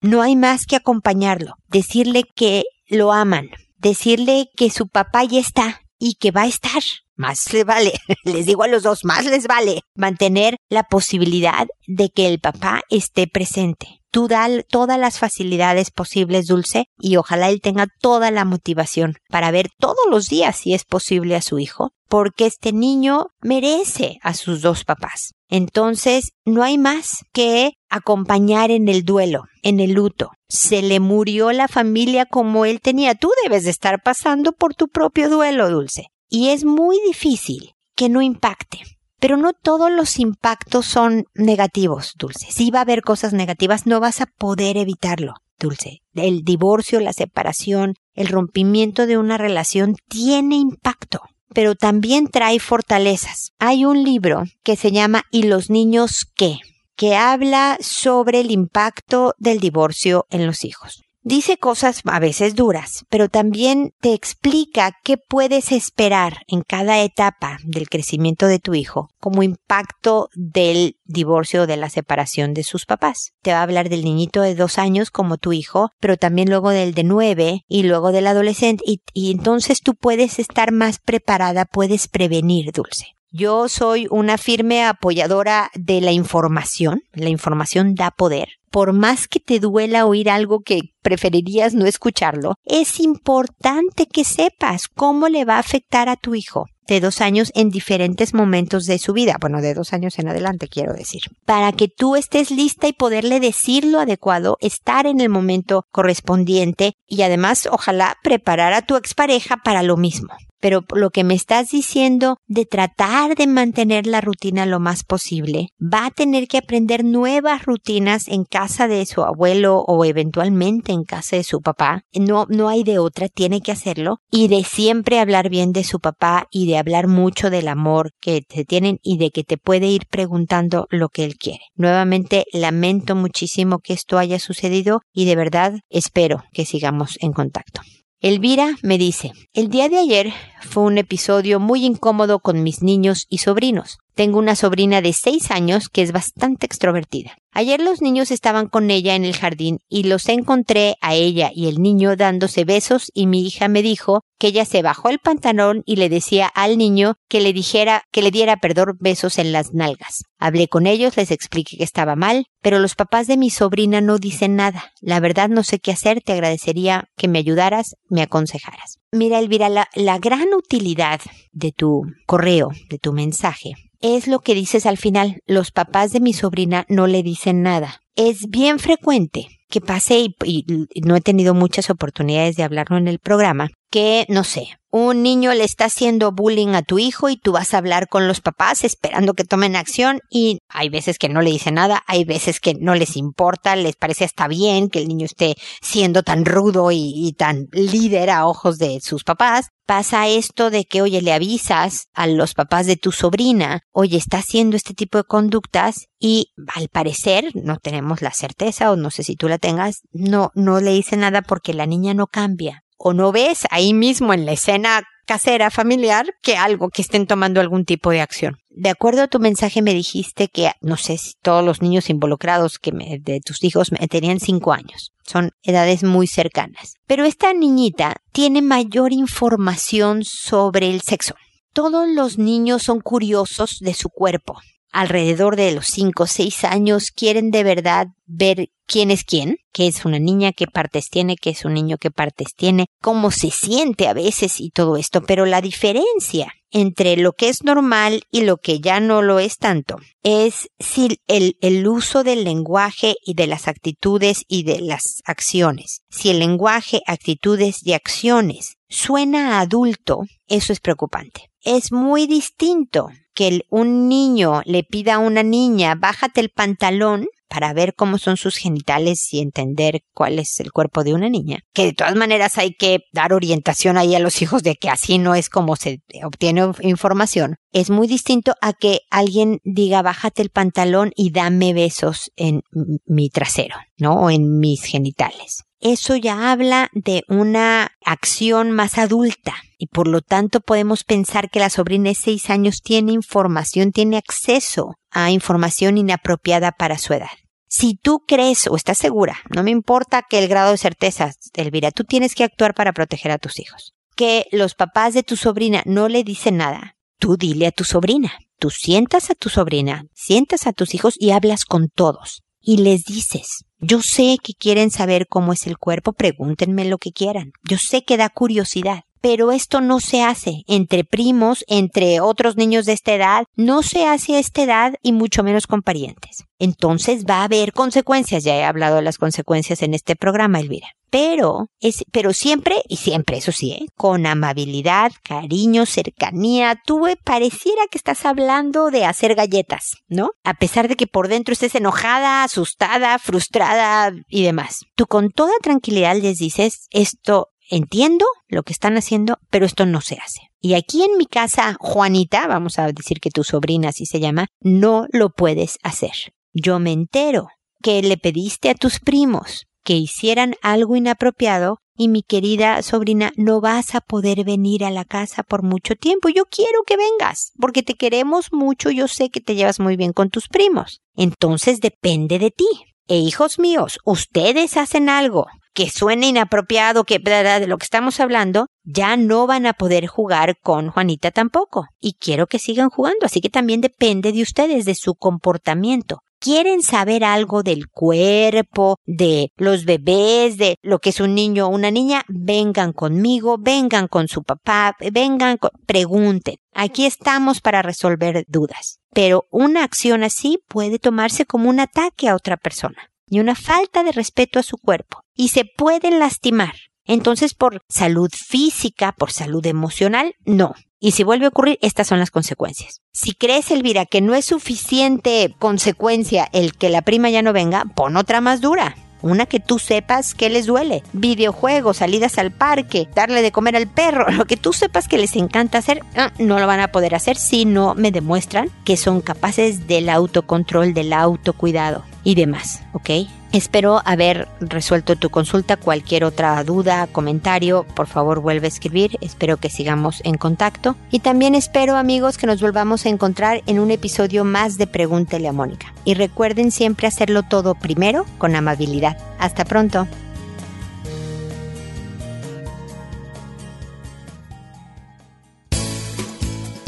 No 0.00 0.22
hay 0.22 0.36
más 0.36 0.66
que 0.66 0.76
acompañarlo, 0.76 1.54
decirle 1.68 2.24
que 2.34 2.64
lo 2.88 3.12
aman, 3.12 3.50
decirle 3.76 4.46
que 4.56 4.70
su 4.70 4.88
papá 4.88 5.24
ya 5.24 5.38
está 5.38 5.81
y 6.02 6.14
que 6.14 6.32
va 6.32 6.42
a 6.42 6.46
estar. 6.46 6.82
Más 7.14 7.52
le 7.52 7.62
vale, 7.62 7.92
les 8.24 8.46
digo 8.46 8.64
a 8.64 8.68
los 8.68 8.82
dos, 8.82 9.04
más 9.04 9.24
les 9.24 9.46
vale 9.46 9.82
mantener 9.94 10.56
la 10.68 10.82
posibilidad 10.82 11.68
de 11.86 12.08
que 12.08 12.26
el 12.26 12.40
papá 12.40 12.82
esté 12.90 13.28
presente. 13.28 14.00
Tú 14.10 14.26
da 14.26 14.48
todas 14.68 14.98
las 14.98 15.18
facilidades 15.18 15.90
posibles, 15.90 16.46
Dulce, 16.46 16.86
y 16.98 17.16
ojalá 17.16 17.48
él 17.48 17.60
tenga 17.62 17.86
toda 18.00 18.30
la 18.30 18.44
motivación 18.44 19.14
para 19.28 19.50
ver 19.52 19.70
todos 19.78 20.04
los 20.10 20.26
días 20.26 20.56
si 20.56 20.74
es 20.74 20.84
posible 20.84 21.36
a 21.36 21.40
su 21.40 21.60
hijo, 21.60 21.92
porque 22.08 22.46
este 22.46 22.72
niño 22.72 23.28
merece 23.40 24.18
a 24.22 24.34
sus 24.34 24.60
dos 24.60 24.84
papás. 24.84 25.32
Entonces, 25.48 26.32
no 26.44 26.62
hay 26.62 26.78
más 26.78 27.24
que 27.32 27.72
acompañar 27.92 28.70
en 28.70 28.88
el 28.88 29.04
duelo, 29.04 29.44
en 29.62 29.78
el 29.78 29.92
luto. 29.92 30.30
Se 30.48 30.82
le 30.82 30.98
murió 30.98 31.52
la 31.52 31.68
familia 31.68 32.24
como 32.26 32.64
él 32.64 32.80
tenía. 32.80 33.14
Tú 33.14 33.30
debes 33.44 33.64
de 33.64 33.70
estar 33.70 34.02
pasando 34.02 34.52
por 34.52 34.74
tu 34.74 34.88
propio 34.88 35.28
duelo, 35.28 35.70
Dulce. 35.70 36.06
Y 36.28 36.48
es 36.48 36.64
muy 36.64 36.98
difícil 37.06 37.74
que 37.94 38.08
no 38.08 38.22
impacte. 38.22 38.80
Pero 39.20 39.36
no 39.36 39.52
todos 39.52 39.92
los 39.92 40.18
impactos 40.18 40.86
son 40.86 41.26
negativos, 41.34 42.14
Dulce. 42.18 42.50
Si 42.50 42.70
va 42.70 42.80
a 42.80 42.82
haber 42.82 43.02
cosas 43.02 43.34
negativas, 43.34 43.86
no 43.86 44.00
vas 44.00 44.20
a 44.20 44.26
poder 44.26 44.78
evitarlo, 44.78 45.34
Dulce. 45.60 46.00
El 46.14 46.42
divorcio, 46.42 46.98
la 46.98 47.12
separación, 47.12 47.94
el 48.14 48.28
rompimiento 48.28 49.06
de 49.06 49.18
una 49.18 49.38
relación 49.38 49.94
tiene 50.08 50.56
impacto, 50.56 51.20
pero 51.54 51.74
también 51.74 52.28
trae 52.28 52.58
fortalezas. 52.58 53.52
Hay 53.58 53.84
un 53.84 54.02
libro 54.02 54.44
que 54.64 54.76
se 54.76 54.90
llama 54.90 55.22
¿Y 55.30 55.44
los 55.44 55.70
niños 55.70 56.26
qué? 56.34 56.58
Que 56.96 57.16
habla 57.16 57.78
sobre 57.80 58.40
el 58.40 58.50
impacto 58.50 59.34
del 59.38 59.60
divorcio 59.60 60.26
en 60.30 60.46
los 60.46 60.64
hijos. 60.64 61.02
Dice 61.24 61.56
cosas 61.56 62.00
a 62.04 62.18
veces 62.18 62.56
duras, 62.56 63.04
pero 63.08 63.28
también 63.28 63.94
te 64.00 64.12
explica 64.12 64.98
qué 65.04 65.16
puedes 65.16 65.70
esperar 65.70 66.38
en 66.48 66.62
cada 66.62 67.00
etapa 67.00 67.58
del 67.62 67.88
crecimiento 67.88 68.48
de 68.48 68.58
tu 68.58 68.74
hijo 68.74 69.08
como 69.20 69.44
impacto 69.44 70.30
del 70.34 70.96
divorcio 71.04 71.62
o 71.62 71.66
de 71.68 71.76
la 71.76 71.90
separación 71.90 72.54
de 72.54 72.64
sus 72.64 72.86
papás. 72.86 73.34
Te 73.40 73.52
va 73.52 73.60
a 73.60 73.62
hablar 73.62 73.88
del 73.88 74.02
niñito 74.02 74.42
de 74.42 74.56
dos 74.56 74.78
años 74.78 75.12
como 75.12 75.38
tu 75.38 75.52
hijo, 75.52 75.90
pero 76.00 76.16
también 76.16 76.50
luego 76.50 76.70
del 76.70 76.92
de 76.92 77.04
nueve 77.04 77.60
y 77.68 77.84
luego 77.84 78.10
del 78.10 78.26
adolescente 78.26 78.82
y, 78.84 79.30
entonces 79.30 79.80
tú 79.80 79.94
puedes 79.94 80.40
estar 80.40 80.72
más 80.72 80.98
preparada, 80.98 81.66
puedes 81.66 82.08
prevenir, 82.08 82.72
Dulce. 82.72 83.14
Yo 83.32 83.68
soy 83.68 84.06
una 84.10 84.36
firme 84.36 84.84
apoyadora 84.84 85.70
de 85.74 86.00
la 86.02 86.12
información. 86.12 87.02
La 87.14 87.30
información 87.30 87.94
da 87.94 88.10
poder 88.10 88.48
por 88.72 88.94
más 88.94 89.28
que 89.28 89.38
te 89.38 89.60
duela 89.60 90.06
oír 90.06 90.30
algo 90.30 90.60
que 90.60 90.94
preferirías 91.02 91.74
no 91.74 91.84
escucharlo, 91.84 92.54
es 92.64 92.98
importante 92.98 94.06
que 94.06 94.24
sepas 94.24 94.88
cómo 94.88 95.28
le 95.28 95.44
va 95.44 95.56
a 95.56 95.60
afectar 95.60 96.08
a 96.08 96.16
tu 96.16 96.34
hijo 96.34 96.66
de 96.86 97.00
dos 97.00 97.20
años 97.20 97.52
en 97.54 97.70
diferentes 97.70 98.34
momentos 98.34 98.86
de 98.86 98.98
su 98.98 99.12
vida, 99.12 99.36
bueno, 99.40 99.60
de 99.60 99.74
dos 99.74 99.92
años 99.92 100.18
en 100.18 100.28
adelante 100.28 100.68
quiero 100.68 100.92
decir, 100.92 101.22
para 101.44 101.72
que 101.72 101.88
tú 101.88 102.16
estés 102.16 102.50
lista 102.50 102.88
y 102.88 102.92
poderle 102.92 103.40
decir 103.40 103.84
lo 103.84 104.00
adecuado, 104.00 104.56
estar 104.60 105.06
en 105.06 105.20
el 105.20 105.28
momento 105.28 105.86
correspondiente 105.90 106.94
y 107.06 107.22
además 107.22 107.68
ojalá 107.70 108.16
preparar 108.22 108.72
a 108.72 108.82
tu 108.82 108.96
expareja 108.96 109.58
para 109.58 109.82
lo 109.82 109.96
mismo 109.96 110.32
pero 110.62 110.84
lo 110.94 111.10
que 111.10 111.24
me 111.24 111.34
estás 111.34 111.70
diciendo 111.70 112.36
de 112.46 112.64
tratar 112.66 113.34
de 113.34 113.48
mantener 113.48 114.06
la 114.06 114.20
rutina 114.20 114.64
lo 114.64 114.78
más 114.78 115.02
posible, 115.02 115.70
va 115.82 116.06
a 116.06 116.10
tener 116.12 116.46
que 116.46 116.56
aprender 116.56 117.04
nuevas 117.04 117.66
rutinas 117.66 118.28
en 118.28 118.44
casa 118.44 118.86
de 118.86 119.04
su 119.04 119.24
abuelo 119.24 119.80
o 119.80 120.04
eventualmente 120.04 120.92
en 120.92 121.02
casa 121.02 121.34
de 121.34 121.42
su 121.42 121.62
papá. 121.62 122.04
No, 122.14 122.46
no 122.48 122.68
hay 122.68 122.84
de 122.84 123.00
otra, 123.00 123.28
tiene 123.28 123.60
que 123.60 123.72
hacerlo. 123.72 124.20
Y 124.30 124.46
de 124.46 124.62
siempre 124.62 125.18
hablar 125.18 125.50
bien 125.50 125.72
de 125.72 125.82
su 125.82 125.98
papá 125.98 126.46
y 126.52 126.68
de 126.68 126.71
hablar 126.78 127.08
mucho 127.08 127.50
del 127.50 127.68
amor 127.68 128.12
que 128.20 128.42
te 128.42 128.64
tienen 128.64 128.98
y 129.02 129.18
de 129.18 129.30
que 129.30 129.44
te 129.44 129.56
puede 129.56 129.86
ir 129.86 130.06
preguntando 130.08 130.86
lo 130.90 131.08
que 131.08 131.24
él 131.24 131.36
quiere. 131.36 131.64
Nuevamente, 131.74 132.44
lamento 132.52 133.14
muchísimo 133.14 133.78
que 133.78 133.92
esto 133.92 134.18
haya 134.18 134.38
sucedido 134.38 135.00
y 135.12 135.24
de 135.24 135.36
verdad 135.36 135.74
espero 135.90 136.44
que 136.52 136.64
sigamos 136.64 137.16
en 137.20 137.32
contacto. 137.32 137.80
Elvira 138.20 138.76
me 138.82 138.98
dice, 138.98 139.32
el 139.52 139.68
día 139.68 139.88
de 139.88 139.98
ayer 139.98 140.32
fue 140.62 140.84
un 140.84 140.98
episodio 140.98 141.60
muy 141.60 141.84
incómodo 141.84 142.40
con 142.40 142.62
mis 142.62 142.82
niños 142.82 143.26
y 143.28 143.38
sobrinos. 143.38 143.98
Tengo 144.14 144.38
una 144.38 144.56
sobrina 144.56 145.00
de 145.00 145.12
seis 145.14 145.50
años 145.50 145.88
que 145.88 146.02
es 146.02 146.12
bastante 146.12 146.66
extrovertida. 146.66 147.36
Ayer 147.54 147.80
los 147.80 148.00
niños 148.00 148.30
estaban 148.30 148.68
con 148.68 148.90
ella 148.90 149.14
en 149.14 149.24
el 149.24 149.36
jardín 149.36 149.80
y 149.88 150.04
los 150.04 150.28
encontré 150.28 150.96
a 151.00 151.14
ella 151.14 151.50
y 151.54 151.68
el 151.68 151.82
niño 151.82 152.16
dándose 152.16 152.64
besos 152.64 153.10
y 153.12 153.26
mi 153.26 153.46
hija 153.46 153.68
me 153.68 153.82
dijo 153.82 154.22
que 154.38 154.48
ella 154.48 154.64
se 154.64 154.82
bajó 154.82 155.10
el 155.10 155.18
pantalón 155.18 155.82
y 155.84 155.96
le 155.96 156.08
decía 156.08 156.46
al 156.46 156.78
niño 156.78 157.16
que 157.28 157.40
le 157.40 157.52
dijera 157.52 158.04
que 158.10 158.22
le 158.22 158.30
diera 158.30 158.56
perdón 158.56 158.96
besos 159.00 159.38
en 159.38 159.52
las 159.52 159.74
nalgas. 159.74 160.24
Hablé 160.38 160.68
con 160.68 160.86
ellos, 160.86 161.16
les 161.16 161.30
expliqué 161.30 161.76
que 161.76 161.84
estaba 161.84 162.16
mal, 162.16 162.46
pero 162.62 162.78
los 162.78 162.94
papás 162.94 163.26
de 163.26 163.36
mi 163.36 163.50
sobrina 163.50 164.00
no 164.00 164.18
dicen 164.18 164.56
nada. 164.56 164.92
La 165.00 165.20
verdad 165.20 165.48
no 165.48 165.62
sé 165.62 165.78
qué 165.78 165.92
hacer, 165.92 166.22
te 166.22 166.32
agradecería 166.32 167.04
que 167.16 167.28
me 167.28 167.38
ayudaras, 167.38 167.96
me 168.08 168.22
aconsejaras. 168.22 168.98
Mira, 169.12 169.38
Elvira, 169.38 169.68
la 169.68 170.18
gran 170.18 170.51
utilidad 170.54 171.20
de 171.52 171.72
tu 171.72 172.02
correo, 172.26 172.70
de 172.88 172.98
tu 172.98 173.12
mensaje, 173.12 173.74
es 174.00 174.26
lo 174.26 174.40
que 174.40 174.54
dices 174.54 174.84
al 174.84 174.98
final. 174.98 175.40
Los 175.46 175.70
papás 175.70 176.12
de 176.12 176.20
mi 176.20 176.32
sobrina 176.32 176.84
no 176.88 177.06
le 177.06 177.22
dicen 177.22 177.62
nada. 177.62 178.00
Es 178.16 178.48
bien 178.48 178.78
frecuente 178.78 179.46
que 179.70 179.80
pase, 179.80 180.34
y, 180.44 180.88
no 181.02 181.16
he 181.16 181.20
tenido 181.20 181.54
muchas 181.54 181.88
oportunidades 181.88 182.56
de 182.56 182.62
hablarlo 182.62 182.98
en 182.98 183.08
el 183.08 183.18
programa, 183.18 183.70
que, 183.92 184.24
no 184.30 184.42
sé, 184.42 184.78
un 184.90 185.22
niño 185.22 185.52
le 185.54 185.64
está 185.64 185.84
haciendo 185.84 186.32
bullying 186.32 186.74
a 186.74 186.82
tu 186.82 186.98
hijo 186.98 187.28
y 187.28 187.36
tú 187.36 187.52
vas 187.52 187.72
a 187.72 187.78
hablar 187.78 188.08
con 188.08 188.26
los 188.26 188.40
papás 188.40 188.84
esperando 188.84 189.34
que 189.34 189.44
tomen 189.44 189.76
acción 189.76 190.20
y 190.30 190.58
hay 190.68 190.88
veces 190.88 191.18
que 191.18 191.28
no 191.28 191.42
le 191.42 191.50
dice 191.50 191.70
nada, 191.72 192.02
hay 192.06 192.24
veces 192.24 192.58
que 192.58 192.74
no 192.74 192.94
les 192.94 193.16
importa, 193.16 193.76
les 193.76 193.96
parece 193.96 194.24
hasta 194.24 194.48
bien 194.48 194.88
que 194.88 194.98
el 194.98 195.08
niño 195.08 195.26
esté 195.26 195.56
siendo 195.82 196.22
tan 196.22 196.44
rudo 196.44 196.90
y, 196.90 197.34
tan 197.38 197.68
líder 197.72 198.30
a 198.30 198.46
ojos 198.46 198.78
de 198.78 199.00
sus 199.00 199.24
papás. 199.24 199.68
Pasa 199.86 200.28
esto 200.28 200.70
de 200.70 200.84
que, 200.84 201.02
oye, 201.02 201.22
le 201.22 201.32
avisas 201.32 202.06
a 202.14 202.26
los 202.26 202.54
papás 202.54 202.86
de 202.86 202.96
tu 202.96 203.12
sobrina, 203.12 203.80
oye, 203.92 204.16
está 204.16 204.38
haciendo 204.38 204.76
este 204.76 204.94
tipo 204.94 205.18
de 205.18 205.24
conductas 205.24 206.06
y 206.18 206.52
al 206.74 206.88
parecer, 206.88 207.50
no 207.54 207.78
tenemos 207.78 208.22
la 208.22 208.30
certeza 208.30 208.90
o 208.90 208.96
no 208.96 209.10
sé 209.10 209.22
si 209.22 209.36
tú 209.36 209.48
la 209.48 209.58
tengas, 209.58 210.00
no, 210.12 210.50
no 210.54 210.80
le 210.80 210.92
dice 210.92 211.16
nada 211.16 211.42
porque 211.42 211.74
la 211.74 211.86
niña 211.86 212.14
no 212.14 212.26
cambia 212.26 212.84
o 212.96 213.12
no 213.12 213.32
ves 213.32 213.66
ahí 213.70 213.94
mismo 213.94 214.32
en 214.34 214.46
la 214.46 214.52
escena 214.52 215.02
casera 215.26 215.70
familiar 215.70 216.26
que 216.42 216.56
algo 216.56 216.88
que 216.88 217.02
estén 217.02 217.26
tomando 217.26 217.60
algún 217.60 217.84
tipo 217.84 218.10
de 218.10 218.20
acción. 218.20 218.58
De 218.70 218.90
acuerdo 218.90 219.22
a 219.22 219.28
tu 219.28 219.38
mensaje 219.38 219.82
me 219.82 219.94
dijiste 219.94 220.48
que 220.48 220.72
no 220.80 220.96
sé 220.96 221.18
si 221.18 221.32
todos 221.42 221.64
los 221.64 221.82
niños 221.82 222.10
involucrados 222.10 222.78
que 222.78 222.90
de 223.20 223.40
tus 223.40 223.62
hijos 223.64 223.92
me, 223.92 223.98
tenían 224.08 224.40
cinco 224.40 224.72
años. 224.72 225.12
Son 225.24 225.50
edades 225.62 226.02
muy 226.02 226.26
cercanas. 226.26 226.94
Pero 227.06 227.24
esta 227.24 227.52
niñita 227.52 228.16
tiene 228.32 228.62
mayor 228.62 229.12
información 229.12 230.24
sobre 230.24 230.90
el 230.90 231.02
sexo. 231.02 231.34
Todos 231.72 232.08
los 232.08 232.38
niños 232.38 232.82
son 232.82 233.00
curiosos 233.00 233.78
de 233.80 233.94
su 233.94 234.08
cuerpo. 234.08 234.58
Alrededor 234.92 235.56
de 235.56 235.72
los 235.72 235.86
cinco 235.86 236.24
o 236.24 236.26
seis 236.26 236.64
años 236.64 237.10
quieren 237.10 237.50
de 237.50 237.64
verdad 237.64 238.08
ver 238.26 238.68
quién 238.86 239.10
es 239.10 239.24
quién, 239.24 239.56
qué 239.72 239.86
es 239.86 240.04
una 240.04 240.18
niña, 240.18 240.52
qué 240.52 240.66
partes 240.66 241.08
tiene, 241.08 241.36
qué 241.36 241.50
es 241.50 241.64
un 241.64 241.74
niño, 241.74 241.96
qué 241.98 242.10
partes 242.10 242.54
tiene, 242.54 242.86
cómo 243.00 243.30
se 243.30 243.50
siente 243.50 244.06
a 244.06 244.12
veces 244.12 244.60
y 244.60 244.70
todo 244.70 244.96
esto, 244.96 245.22
pero 245.22 245.46
la 245.46 245.62
diferencia 245.62 246.52
entre 246.70 247.16
lo 247.16 247.32
que 247.32 247.48
es 247.48 247.64
normal 247.64 248.22
y 248.30 248.42
lo 248.42 248.56
que 248.56 248.80
ya 248.80 249.00
no 249.00 249.22
lo 249.22 249.38
es 249.38 249.58
tanto 249.58 249.96
es 250.22 250.68
si 250.78 251.18
el 251.26 251.86
uso 251.86 252.22
del 252.22 252.44
lenguaje 252.44 253.14
y 253.24 253.34
de 253.34 253.46
las 253.46 253.68
actitudes 253.68 254.44
y 254.48 254.62
de 254.64 254.80
las 254.80 255.22
acciones. 255.24 256.02
Si 256.10 256.30
el 256.30 256.38
lenguaje, 256.38 257.02
actitudes 257.06 257.80
y 257.84 257.92
acciones 257.92 258.76
suena 258.92 259.60
adulto, 259.60 260.22
eso 260.46 260.72
es 260.72 260.80
preocupante. 260.80 261.50
Es 261.62 261.92
muy 261.92 262.26
distinto 262.26 263.08
que 263.34 263.62
un 263.70 264.08
niño 264.08 264.62
le 264.64 264.84
pida 264.84 265.14
a 265.14 265.18
una 265.18 265.42
niña, 265.42 265.94
bájate 265.94 266.40
el 266.40 266.50
pantalón, 266.50 267.26
para 267.48 267.74
ver 267.74 267.94
cómo 267.94 268.16
son 268.16 268.38
sus 268.38 268.56
genitales 268.56 269.28
y 269.30 269.40
entender 269.40 270.04
cuál 270.14 270.38
es 270.38 270.58
el 270.60 270.72
cuerpo 270.72 271.04
de 271.04 271.12
una 271.12 271.28
niña. 271.28 271.60
Que 271.74 271.84
de 271.84 271.92
todas 271.92 272.14
maneras 272.16 272.56
hay 272.56 272.72
que 272.72 273.00
dar 273.12 273.34
orientación 273.34 273.98
ahí 273.98 274.14
a 274.14 274.20
los 274.20 274.40
hijos 274.40 274.62
de 274.62 274.76
que 274.76 274.88
así 274.88 275.18
no 275.18 275.34
es 275.34 275.50
como 275.50 275.76
se 275.76 276.00
obtiene 276.24 276.72
información. 276.80 277.56
Es 277.70 277.90
muy 277.90 278.06
distinto 278.06 278.54
a 278.62 278.72
que 278.72 279.00
alguien 279.10 279.60
diga 279.64 280.00
bájate 280.00 280.40
el 280.40 280.48
pantalón 280.48 281.12
y 281.14 281.30
dame 281.30 281.74
besos 281.74 282.32
en 282.36 282.62
mi 283.04 283.28
trasero, 283.28 283.76
¿no? 283.98 284.14
O 284.14 284.30
en 284.30 284.58
mis 284.58 284.84
genitales 284.84 285.64
eso 285.82 286.16
ya 286.16 286.50
habla 286.50 286.88
de 286.92 287.24
una 287.28 287.92
acción 288.04 288.70
más 288.70 288.98
adulta 288.98 289.54
y 289.76 289.88
por 289.88 290.08
lo 290.08 290.20
tanto 290.20 290.60
podemos 290.60 291.04
pensar 291.04 291.50
que 291.50 291.60
la 291.60 291.68
sobrina 291.68 292.10
de 292.10 292.14
seis 292.14 292.48
años 292.48 292.80
tiene 292.82 293.12
información, 293.12 293.92
tiene 293.92 294.16
acceso 294.16 294.94
a 295.10 295.30
información 295.30 295.98
inapropiada 295.98 296.72
para 296.72 296.98
su 296.98 297.12
edad. 297.12 297.28
Si 297.68 297.94
tú 297.94 298.24
crees 298.26 298.66
o 298.66 298.76
estás 298.76 298.98
segura, 298.98 299.38
no 299.54 299.62
me 299.62 299.70
importa 299.70 300.22
que 300.22 300.38
el 300.38 300.48
grado 300.48 300.70
de 300.70 300.78
certeza, 300.78 301.32
Elvira, 301.54 301.90
tú 301.90 302.04
tienes 302.04 302.34
que 302.34 302.44
actuar 302.44 302.74
para 302.74 302.92
proteger 302.92 303.32
a 303.32 303.38
tus 303.38 303.58
hijos. 303.58 303.92
Que 304.14 304.46
los 304.52 304.74
papás 304.74 305.14
de 305.14 305.22
tu 305.22 305.36
sobrina 305.36 305.82
no 305.86 306.08
le 306.08 306.22
dicen 306.22 306.58
nada, 306.58 306.96
tú 307.18 307.36
dile 307.36 307.66
a 307.66 307.72
tu 307.72 307.84
sobrina. 307.84 308.32
Tú 308.62 308.70
sientas 308.70 309.28
a 309.28 309.34
tu 309.34 309.48
sobrina, 309.48 310.04
sientas 310.14 310.68
a 310.68 310.72
tus 310.72 310.94
hijos 310.94 311.16
y 311.18 311.32
hablas 311.32 311.64
con 311.64 311.88
todos. 311.88 312.44
Y 312.60 312.76
les 312.76 313.02
dices, 313.04 313.64
yo 313.82 314.00
sé 314.00 314.36
que 314.42 314.54
quieren 314.54 314.90
saber 314.90 315.26
cómo 315.26 315.52
es 315.52 315.66
el 315.66 315.76
cuerpo, 315.76 316.12
pregúntenme 316.12 316.84
lo 316.84 316.98
que 316.98 317.12
quieran. 317.12 317.52
Yo 317.68 317.76
sé 317.78 318.04
que 318.04 318.16
da 318.16 318.28
curiosidad 318.28 319.04
pero 319.22 319.52
esto 319.52 319.80
no 319.80 320.00
se 320.00 320.22
hace 320.22 320.64
entre 320.66 321.04
primos, 321.04 321.64
entre 321.68 322.20
otros 322.20 322.56
niños 322.56 322.84
de 322.84 322.92
esta 322.92 323.14
edad, 323.14 323.44
no 323.56 323.82
se 323.82 324.04
hace 324.04 324.36
a 324.36 324.40
esta 324.40 324.62
edad 324.62 324.94
y 325.00 325.12
mucho 325.12 325.42
menos 325.42 325.66
con 325.66 325.80
parientes. 325.80 326.44
Entonces 326.58 327.24
va 327.24 327.36
a 327.36 327.44
haber 327.44 327.72
consecuencias, 327.72 328.44
ya 328.44 328.56
he 328.56 328.64
hablado 328.64 328.96
de 328.96 329.02
las 329.02 329.18
consecuencias 329.18 329.82
en 329.82 329.94
este 329.94 330.16
programa, 330.16 330.60
Elvira. 330.60 330.88
Pero, 331.08 331.68
es, 331.78 332.04
pero 332.10 332.32
siempre, 332.32 332.82
y 332.88 332.96
siempre, 332.96 333.36
eso 333.36 333.52
sí, 333.52 333.72
¿eh? 333.72 333.86
con 333.96 334.26
amabilidad, 334.26 335.12
cariño, 335.22 335.86
cercanía, 335.86 336.80
tú 336.86 337.06
pareciera 337.22 337.82
que 337.90 337.98
estás 337.98 338.24
hablando 338.24 338.90
de 338.90 339.04
hacer 339.04 339.34
galletas, 339.34 339.98
¿no? 340.08 340.30
A 340.42 340.54
pesar 340.54 340.88
de 340.88 340.96
que 340.96 341.06
por 341.06 341.28
dentro 341.28 341.52
estés 341.52 341.74
enojada, 341.74 342.44
asustada, 342.44 343.18
frustrada 343.18 344.12
y 344.28 344.42
demás. 344.42 344.80
Tú 344.96 345.06
con 345.06 345.30
toda 345.30 345.52
tranquilidad 345.62 346.16
les 346.16 346.38
dices, 346.38 346.86
esto 346.90 347.48
entiendo 347.70 348.26
lo 348.52 348.62
que 348.62 348.72
están 348.72 348.96
haciendo, 348.96 349.38
pero 349.50 349.66
esto 349.66 349.86
no 349.86 350.00
se 350.00 350.16
hace. 350.16 350.50
Y 350.60 350.74
aquí 350.74 351.02
en 351.02 351.16
mi 351.16 351.26
casa, 351.26 351.76
Juanita, 351.80 352.46
vamos 352.46 352.78
a 352.78 352.86
decir 352.92 353.18
que 353.20 353.30
tu 353.30 353.42
sobrina 353.42 353.88
así 353.88 354.06
se 354.06 354.20
llama, 354.20 354.46
no 354.60 355.06
lo 355.10 355.30
puedes 355.30 355.78
hacer. 355.82 356.12
Yo 356.52 356.78
me 356.78 356.92
entero 356.92 357.48
que 357.82 358.02
le 358.02 358.16
pediste 358.16 358.70
a 358.70 358.74
tus 358.74 359.00
primos 359.00 359.66
que 359.82 359.94
hicieran 359.94 360.54
algo 360.62 360.94
inapropiado 360.94 361.78
y 361.96 362.08
mi 362.08 362.22
querida 362.22 362.80
sobrina, 362.82 363.32
no 363.36 363.60
vas 363.60 363.94
a 363.94 364.00
poder 364.00 364.44
venir 364.44 364.84
a 364.84 364.90
la 364.90 365.04
casa 365.04 365.42
por 365.42 365.62
mucho 365.62 365.94
tiempo. 365.94 366.28
Yo 366.28 366.44
quiero 366.46 366.82
que 366.86 366.96
vengas, 366.96 367.52
porque 367.58 367.82
te 367.82 367.94
queremos 367.94 368.52
mucho, 368.52 368.90
yo 368.90 369.08
sé 369.08 369.30
que 369.30 369.40
te 369.40 369.54
llevas 369.54 369.78
muy 369.78 369.96
bien 369.96 370.12
con 370.12 370.30
tus 370.30 370.48
primos. 370.48 371.00
Entonces 371.16 371.80
depende 371.80 372.38
de 372.38 372.50
ti. 372.50 372.66
E 373.08 373.16
hijos 373.16 373.58
míos, 373.58 373.98
ustedes 374.04 374.76
hacen 374.76 375.08
algo 375.08 375.46
que 375.74 375.90
suene 375.90 376.28
inapropiado, 376.28 377.04
que 377.04 377.18
de 377.18 377.66
lo 377.66 377.78
que 377.78 377.84
estamos 377.84 378.20
hablando, 378.20 378.66
ya 378.84 379.16
no 379.16 379.46
van 379.46 379.66
a 379.66 379.72
poder 379.72 380.06
jugar 380.06 380.56
con 380.62 380.90
Juanita 380.90 381.30
tampoco. 381.30 381.86
Y 382.00 382.14
quiero 382.14 382.46
que 382.46 382.58
sigan 382.58 382.90
jugando, 382.90 383.26
así 383.26 383.40
que 383.40 383.48
también 383.48 383.80
depende 383.80 384.32
de 384.32 384.42
ustedes, 384.42 384.84
de 384.84 384.94
su 384.94 385.14
comportamiento. 385.14 386.20
¿Quieren 386.42 386.82
saber 386.82 387.22
algo 387.22 387.62
del 387.62 387.86
cuerpo, 387.88 388.98
de 389.06 389.52
los 389.56 389.84
bebés, 389.84 390.56
de 390.56 390.74
lo 390.82 390.98
que 390.98 391.10
es 391.10 391.20
un 391.20 391.36
niño 391.36 391.66
o 391.66 391.70
una 391.70 391.92
niña? 391.92 392.24
Vengan 392.26 392.92
conmigo, 392.92 393.58
vengan 393.60 394.08
con 394.08 394.26
su 394.26 394.42
papá, 394.42 394.96
vengan, 395.12 395.60
pregunten. 395.86 396.56
Aquí 396.74 397.06
estamos 397.06 397.60
para 397.60 397.80
resolver 397.80 398.44
dudas. 398.48 398.98
Pero 399.14 399.44
una 399.52 399.84
acción 399.84 400.24
así 400.24 400.58
puede 400.66 400.98
tomarse 400.98 401.46
como 401.46 401.70
un 401.70 401.78
ataque 401.78 402.28
a 402.28 402.34
otra 402.34 402.56
persona 402.56 403.12
y 403.28 403.38
una 403.38 403.54
falta 403.54 404.02
de 404.02 404.10
respeto 404.10 404.58
a 404.58 404.64
su 404.64 404.78
cuerpo 404.78 405.20
y 405.36 405.50
se 405.50 405.64
pueden 405.64 406.18
lastimar. 406.18 406.74
Entonces, 407.04 407.54
por 407.54 407.82
salud 407.88 408.30
física, 408.32 409.12
por 409.12 409.32
salud 409.32 409.64
emocional, 409.66 410.34
no. 410.44 410.74
Y 411.00 411.12
si 411.12 411.24
vuelve 411.24 411.46
a 411.46 411.48
ocurrir, 411.48 411.78
estas 411.82 412.06
son 412.06 412.20
las 412.20 412.30
consecuencias. 412.30 413.00
Si 413.12 413.32
crees, 413.32 413.72
Elvira, 413.72 414.06
que 414.06 414.20
no 414.20 414.34
es 414.34 414.44
suficiente 414.44 415.54
consecuencia 415.58 416.48
el 416.52 416.74
que 416.74 416.90
la 416.90 417.02
prima 417.02 417.28
ya 417.28 417.42
no 417.42 417.52
venga, 417.52 417.84
pon 417.96 418.16
otra 418.16 418.40
más 418.40 418.60
dura. 418.60 418.94
Una 419.20 419.46
que 419.46 419.60
tú 419.60 419.78
sepas 419.78 420.34
que 420.34 420.48
les 420.48 420.66
duele. 420.66 421.02
Videojuegos, 421.12 421.98
salidas 421.98 422.38
al 422.38 422.52
parque, 422.52 423.08
darle 423.14 423.42
de 423.42 423.52
comer 423.52 423.74
al 423.76 423.88
perro, 423.88 424.30
lo 424.30 424.44
que 424.44 424.56
tú 424.56 424.72
sepas 424.72 425.08
que 425.08 425.18
les 425.18 425.34
encanta 425.34 425.78
hacer, 425.78 426.02
ah, 426.16 426.32
no 426.38 426.60
lo 426.60 426.66
van 426.68 426.80
a 426.80 426.92
poder 426.92 427.16
hacer 427.16 427.36
si 427.36 427.64
no 427.64 427.94
me 427.94 428.12
demuestran 428.12 428.70
que 428.84 428.96
son 428.96 429.20
capaces 429.20 429.88
del 429.88 430.08
autocontrol, 430.08 430.94
del 430.94 431.12
autocuidado. 431.12 432.04
y 432.24 432.36
demás, 432.36 432.84
¿ok? 432.92 433.10
Espero 433.52 434.00
haber 434.06 434.48
resuelto 434.60 435.16
tu 435.16 435.28
consulta. 435.28 435.76
Cualquier 435.76 436.24
otra 436.24 436.64
duda, 436.64 437.06
comentario, 437.06 437.84
por 437.94 438.06
favor 438.06 438.40
vuelve 438.40 438.66
a 438.66 438.68
escribir. 438.68 439.18
Espero 439.20 439.58
que 439.58 439.68
sigamos 439.68 440.22
en 440.24 440.38
contacto. 440.38 440.96
Y 441.10 441.18
también 441.18 441.54
espero, 441.54 441.96
amigos, 441.96 442.38
que 442.38 442.46
nos 442.46 442.62
volvamos 442.62 443.04
a 443.04 443.10
encontrar 443.10 443.62
en 443.66 443.78
un 443.78 443.90
episodio 443.90 444.44
más 444.44 444.78
de 444.78 444.86
Pregúntele 444.86 445.48
a 445.48 445.52
Mónica. 445.52 445.92
Y 446.06 446.14
recuerden 446.14 446.70
siempre 446.70 447.06
hacerlo 447.06 447.42
todo 447.42 447.74
primero 447.74 448.24
con 448.38 448.56
amabilidad. 448.56 449.18
Hasta 449.38 449.66
pronto. 449.66 450.08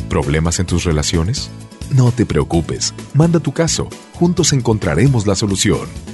¿Problemas 0.09 0.61
en 0.61 0.67
tus 0.67 0.85
relaciones? 0.85 1.51
No 1.91 2.11
te 2.13 2.25
preocupes, 2.25 2.95
manda 3.13 3.41
tu 3.41 3.53
caso, 3.53 3.89
juntos 4.15 4.53
encontraremos 4.53 5.27
la 5.27 5.35
solución. 5.35 6.14